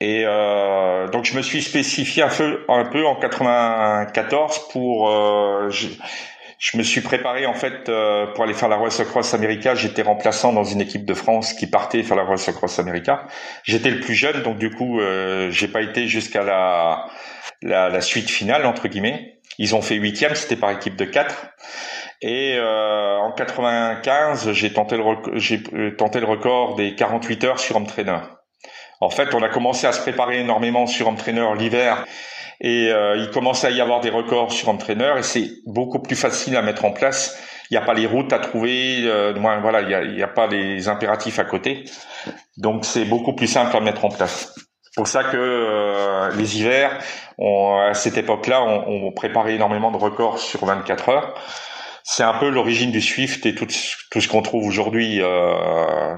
Et 0.00 0.22
euh, 0.26 1.08
donc 1.08 1.24
je 1.24 1.36
me 1.36 1.42
suis 1.42 1.62
spécifié 1.62 2.22
un 2.22 2.28
peu, 2.28 2.64
un 2.68 2.84
peu 2.84 3.06
en 3.06 3.16
94 3.16 4.68
pour. 4.70 5.10
Euh, 6.58 6.64
je, 6.72 6.78
me 6.78 6.82
suis 6.82 7.00
préparé 7.00 7.46
en 7.46 7.54
fait 7.54 7.88
euh, 7.88 8.26
pour 8.26 8.44
aller 8.44 8.54
faire 8.54 8.68
la 8.68 8.76
Race 8.76 9.02
Cross 9.02 9.34
America. 9.34 9.74
J'étais 9.74 10.02
remplaçant 10.02 10.52
dans 10.52 10.64
une 10.64 10.80
équipe 10.80 11.04
de 11.04 11.14
France 11.14 11.54
qui 11.54 11.66
partait 11.66 12.02
faire 12.02 12.16
la 12.16 12.24
Race 12.24 12.50
Cross 12.50 12.78
America. 12.78 13.26
J'étais 13.64 13.90
le 13.90 14.00
plus 14.00 14.14
jeune, 14.14 14.42
donc 14.42 14.58
du 14.58 14.70
coup 14.70 15.00
euh, 15.00 15.50
j'ai 15.50 15.68
pas 15.68 15.82
été 15.82 16.08
jusqu'à 16.08 16.42
la, 16.42 17.06
la, 17.62 17.88
la 17.88 18.00
suite 18.00 18.30
finale 18.30 18.66
entre 18.66 18.88
guillemets. 18.88 19.38
Ils 19.58 19.74
ont 19.74 19.82
fait 19.82 19.96
huitième, 19.96 20.34
c'était 20.34 20.56
par 20.56 20.70
équipe 20.70 20.96
de 20.96 21.04
quatre. 21.04 21.48
Et 22.20 22.56
euh, 22.56 23.16
en 23.18 23.32
95, 23.32 24.52
j'ai 24.52 24.72
tenté 24.72 24.96
le 24.96 25.04
j'ai 25.34 25.62
tenté 25.96 26.20
le 26.20 26.26
record 26.26 26.74
des 26.74 26.94
48 26.94 27.44
heures 27.44 27.60
sur 27.60 27.76
home 27.76 27.86
trainer. 27.86 28.18
En 29.00 29.10
fait, 29.10 29.32
on 29.34 29.42
a 29.42 29.48
commencé 29.48 29.86
à 29.86 29.92
se 29.92 30.00
préparer 30.00 30.40
énormément 30.40 30.88
sur 30.88 31.08
entraîneur 31.08 31.54
l'hiver 31.54 32.04
et 32.60 32.90
euh, 32.90 33.16
il 33.16 33.30
commençait 33.30 33.68
à 33.68 33.70
y 33.70 33.80
avoir 33.80 34.00
des 34.00 34.10
records 34.10 34.52
sur 34.52 34.68
entraîneur 34.68 35.18
et 35.18 35.22
c'est 35.22 35.48
beaucoup 35.66 36.00
plus 36.00 36.16
facile 36.16 36.56
à 36.56 36.62
mettre 36.62 36.84
en 36.84 36.90
place. 36.90 37.38
Il 37.70 37.74
n'y 37.74 37.82
a 37.82 37.86
pas 37.86 37.94
les 37.94 38.06
routes 38.06 38.32
à 38.32 38.38
trouver, 38.38 39.02
euh, 39.04 39.32
voilà, 39.60 39.82
il 39.82 40.14
n'y 40.14 40.22
a, 40.22 40.26
a, 40.26 40.28
pas 40.28 40.46
les 40.46 40.88
impératifs 40.88 41.38
à 41.38 41.44
côté. 41.44 41.84
Donc 42.56 42.84
c'est 42.84 43.04
beaucoup 43.04 43.34
plus 43.34 43.46
simple 43.46 43.76
à 43.76 43.80
mettre 43.80 44.04
en 44.04 44.08
place. 44.08 44.54
C'est 44.82 44.94
pour 44.96 45.06
ça 45.06 45.22
que 45.22 45.36
euh, 45.36 46.30
les 46.36 46.58
hivers, 46.58 46.98
on, 47.36 47.78
à 47.78 47.94
cette 47.94 48.16
époque-là, 48.16 48.62
on, 48.62 49.06
on 49.06 49.12
préparait 49.12 49.54
énormément 49.54 49.92
de 49.92 49.96
records 49.96 50.38
sur 50.38 50.64
24 50.64 51.08
heures 51.10 51.34
c'est 52.10 52.22
un 52.22 52.32
peu 52.32 52.48
l'origine 52.48 52.90
du 52.90 53.02
Swift 53.02 53.44
et 53.44 53.54
tout, 53.54 53.66
tout 54.10 54.20
ce 54.22 54.28
qu'on 54.28 54.40
trouve 54.40 54.66
aujourd'hui 54.66 55.20
euh, 55.20 55.26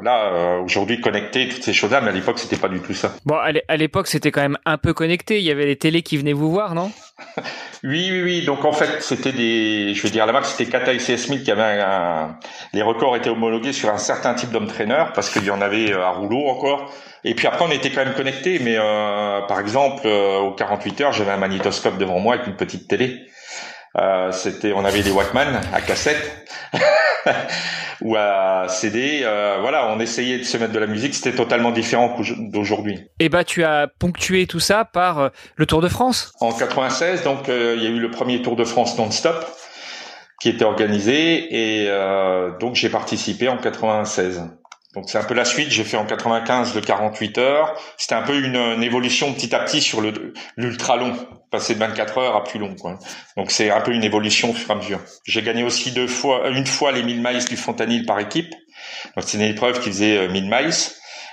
là 0.05 0.33
euh, 0.33 0.61
aujourd'hui 0.61 1.01
connecté 1.01 1.49
toutes 1.49 1.65
ces 1.65 1.73
choses-là 1.73 2.01
mais 2.01 2.11
à 2.11 2.13
l'époque 2.13 2.39
c'était 2.39 2.57
pas 2.57 2.69
du 2.69 2.79
tout 2.79 2.95
ça. 2.95 3.13
Bon 3.27 3.35
à 3.35 3.77
l'époque 3.77 4.07
c'était 4.07 4.31
quand 4.31 4.41
même 4.41 4.57
un 4.65 4.79
peu 4.79 4.95
connecté. 4.95 5.41
Il 5.41 5.45
y 5.45 5.51
avait 5.51 5.67
les 5.67 5.75
télés 5.75 6.03
qui 6.03 6.17
venaient 6.17 6.33
vous 6.33 6.49
voir 6.49 6.77
non? 6.77 6.93
Oui 7.83 8.09
oui 8.13 8.23
oui. 8.23 8.45
Donc 8.45 8.65
en 8.65 8.73
fait 8.73 9.03
c'était 9.03 9.33
des 9.33 9.93
je 9.95 10.03
veux 10.05 10.11
dire 10.11 10.27
là-bas 10.27 10.45
c'était 10.45 10.71
Kata 10.71 10.93
et 10.93 10.99
CS 10.99 11.17
Smith 11.17 11.43
qui 11.43 11.51
avait 11.51 11.83
un, 11.83 12.39
les 12.73 12.83
records 12.83 13.17
étaient 13.17 13.31
homologués 13.31 13.73
sur 13.73 13.89
un 13.89 13.99
certain 13.99 14.35
type 14.35 14.53
d'homme 14.53 14.69
traîneur 14.69 15.13
parce 15.13 15.29
qu'il 15.29 15.45
y 15.45 15.51
en 15.51 15.61
avait 15.61 15.91
euh, 15.91 16.05
à 16.05 16.11
rouleau 16.11 16.47
encore. 16.47 16.93
Et 17.25 17.35
puis 17.35 17.49
après 17.49 17.65
on 17.65 17.71
était 17.73 17.91
quand 17.91 18.05
même 18.05 18.15
connecté 18.15 18.61
mais 18.61 18.77
euh, 18.79 19.41
par 19.41 19.59
exemple 19.59 20.03
euh, 20.05 20.39
aux 20.39 20.53
48 20.53 21.01
heures 21.01 21.13
j'avais 21.13 21.33
un 21.33 21.37
magnétoscope 21.37 21.99
devant 21.99 22.21
moi 22.21 22.35
avec 22.35 22.47
une 22.47 22.57
petite 22.57 22.87
télé 22.87 23.27
euh, 23.99 24.31
c'était, 24.33 24.73
on 24.73 24.85
avait 24.85 25.03
des 25.03 25.11
Walkman 25.11 25.61
à 25.73 25.81
cassette 25.81 26.47
ou 28.01 28.15
à 28.17 28.67
CD. 28.69 29.23
Euh, 29.25 29.59
voilà, 29.61 29.89
on 29.89 30.01
essayait 30.01 30.39
de 30.39 30.45
se 30.45 30.57
mettre 30.57 30.73
de 30.73 30.79
la 30.79 30.87
musique. 30.87 31.15
C'était 31.15 31.35
totalement 31.35 31.73
différent 31.73 32.17
d'aujourd'hui. 32.39 33.01
Et 33.19 33.29
bah, 33.29 33.45
tu 33.45 33.65
as 33.65 33.89
ponctué 33.89 34.47
tout 34.47 34.61
ça 34.61 34.85
par 34.85 35.19
euh, 35.19 35.29
le 35.57 35.67
Tour 35.67 35.81
de 35.81 35.89
France. 35.89 36.33
En 36.41 36.53
96, 36.53 37.25
donc 37.25 37.49
il 37.49 37.83
y 37.83 37.87
a 37.87 37.91
eu 37.91 37.99
le 37.99 38.11
premier 38.11 38.43
Tour 38.43 38.57
de 38.57 38.65
France 38.65 38.97
non-stop 38.97 39.45
qui 40.41 40.49
était 40.49 40.65
organisé 40.65 41.83
et 41.83 41.91
donc 42.61 42.75
j'ai 42.75 42.89
participé 42.89 43.49
en 43.49 43.59
96. 43.59 44.43
Donc 44.95 45.09
c'est 45.09 45.19
un 45.19 45.25
peu 45.25 45.35
la 45.35 45.45
suite. 45.45 45.71
J'ai 45.71 45.85
fait 45.85 45.97
en 45.97 46.07
95 46.07 46.75
le 46.75 46.81
48 46.81 47.39
heures. 47.39 47.75
C'était 47.97 48.15
un 48.15 48.23
peu 48.23 48.43
une, 48.43 48.83
évolution 48.83 49.33
petit 49.35 49.55
à 49.55 49.61
petit 49.61 49.81
sur 49.81 50.01
le 50.01 50.33
l'ultra 50.57 50.97
long, 50.97 51.13
passer 51.51 51.75
de 51.75 51.81
24 51.81 52.19
heures 52.19 52.37
à 52.37 52.45
plus 52.45 52.59
long. 52.59 52.75
Quoi. 52.75 52.99
Donc 53.37 53.51
c'est 53.51 53.71
un 53.71 53.81
peu 53.81 53.93
une 53.93 54.05
évolution 54.05 54.51
au 54.51 54.55
fur 54.55 54.71
et 54.71 54.73
à 54.73 54.77
mesure. 54.77 55.01
J'ai 55.25 55.43
gagné 55.43 55.63
aussi 55.63 55.93
deux 55.93 56.07
fois, 56.07 56.49
une 56.49 56.67
fois 56.67 56.93
les 56.93 57.03
1000 57.03 57.23
miles 57.23 57.45
du 57.45 57.57
Fontanil 57.57 58.07
par 58.07 58.19
équipe. 58.21 58.51
Donc 59.17 59.25
c'est 59.27 59.39
une 59.39 59.45
épreuve 59.45 59.81
qui 59.81 59.91
faisait 59.91 60.29
1000 60.29 60.45
euh, 60.53 60.63
miles 60.63 60.75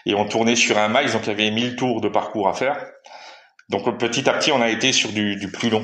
et 0.05 0.15
on 0.15 0.25
tournait 0.25 0.55
sur 0.55 0.77
un 0.77 0.87
miles, 0.87 1.11
donc 1.11 1.23
il 1.23 1.29
y 1.29 1.31
avait 1.31 1.51
1000 1.51 1.75
tours 1.75 2.01
de 2.01 2.09
parcours 2.09 2.47
à 2.47 2.53
faire. 2.53 2.77
Donc 3.69 3.97
petit 3.97 4.29
à 4.29 4.33
petit 4.33 4.51
on 4.51 4.61
a 4.61 4.69
été 4.69 4.91
sur 4.91 5.11
du, 5.11 5.35
du 5.35 5.51
plus 5.51 5.69
long 5.69 5.83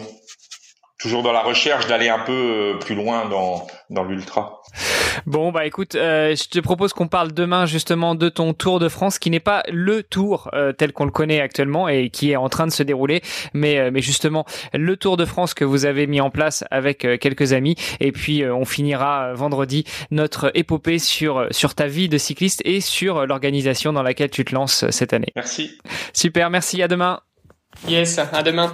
toujours 1.03 1.22
dans 1.22 1.33
la 1.33 1.41
recherche 1.41 1.86
d'aller 1.88 2.07
un 2.07 2.19
peu 2.19 2.31
euh, 2.31 2.79
plus 2.79 2.95
loin 2.95 3.27
dans, 3.27 3.67
dans 3.89 4.05
l'ultra. 4.05 4.62
Bon 5.25 5.51
bah 5.51 5.65
écoute, 5.65 5.95
euh, 5.95 6.33
je 6.33 6.48
te 6.48 6.60
propose 6.60 6.93
qu'on 6.93 7.10
parle 7.10 7.33
demain 7.33 7.65
justement 7.65 8.15
de 8.15 8.29
ton 8.29 8.53
Tour 8.53 8.79
de 8.79 8.88
France 8.88 9.19
qui 9.19 9.29
n'est 9.29 9.41
pas 9.41 9.63
le 9.69 10.01
Tour 10.01 10.50
euh, 10.53 10.72
tel 10.72 10.93
qu'on 10.93 11.03
le 11.03 11.12
connaît 11.12 11.41
actuellement 11.41 11.89
et 11.89 12.10
qui 12.10 12.31
est 12.31 12.38
en 12.38 12.48
train 12.48 12.65
de 12.65 12.72
se 12.72 12.83
dérouler, 12.83 13.22
mais 13.54 13.91
mais 13.91 14.01
justement 14.01 14.45
le 14.73 14.95
Tour 14.95 15.17
de 15.17 15.25
France 15.25 15.54
que 15.54 15.65
vous 15.65 15.86
avez 15.86 16.08
mis 16.08 16.21
en 16.21 16.30
place 16.30 16.63
avec 16.71 16.99
quelques 17.19 17.51
amis 17.51 17.75
et 17.99 18.13
puis 18.13 18.45
on 18.45 18.63
finira 18.63 19.34
vendredi 19.34 19.84
notre 20.10 20.51
épopée 20.56 20.99
sur 20.99 21.47
sur 21.51 21.75
ta 21.75 21.88
vie 21.88 22.08
de 22.08 22.17
cycliste 22.17 22.62
et 22.63 22.80
sur 22.80 23.27
l'organisation 23.27 23.91
dans 23.91 24.04
laquelle 24.04 24.30
tu 24.30 24.45
te 24.45 24.56
lances 24.56 24.89
cette 24.89 25.12
année. 25.12 25.34
Merci. 25.36 25.77
Super, 26.13 26.49
merci, 26.49 26.82
à 26.82 26.88
demain. 26.88 27.19
Yes, 27.88 28.19
à 28.19 28.41
demain. 28.41 28.73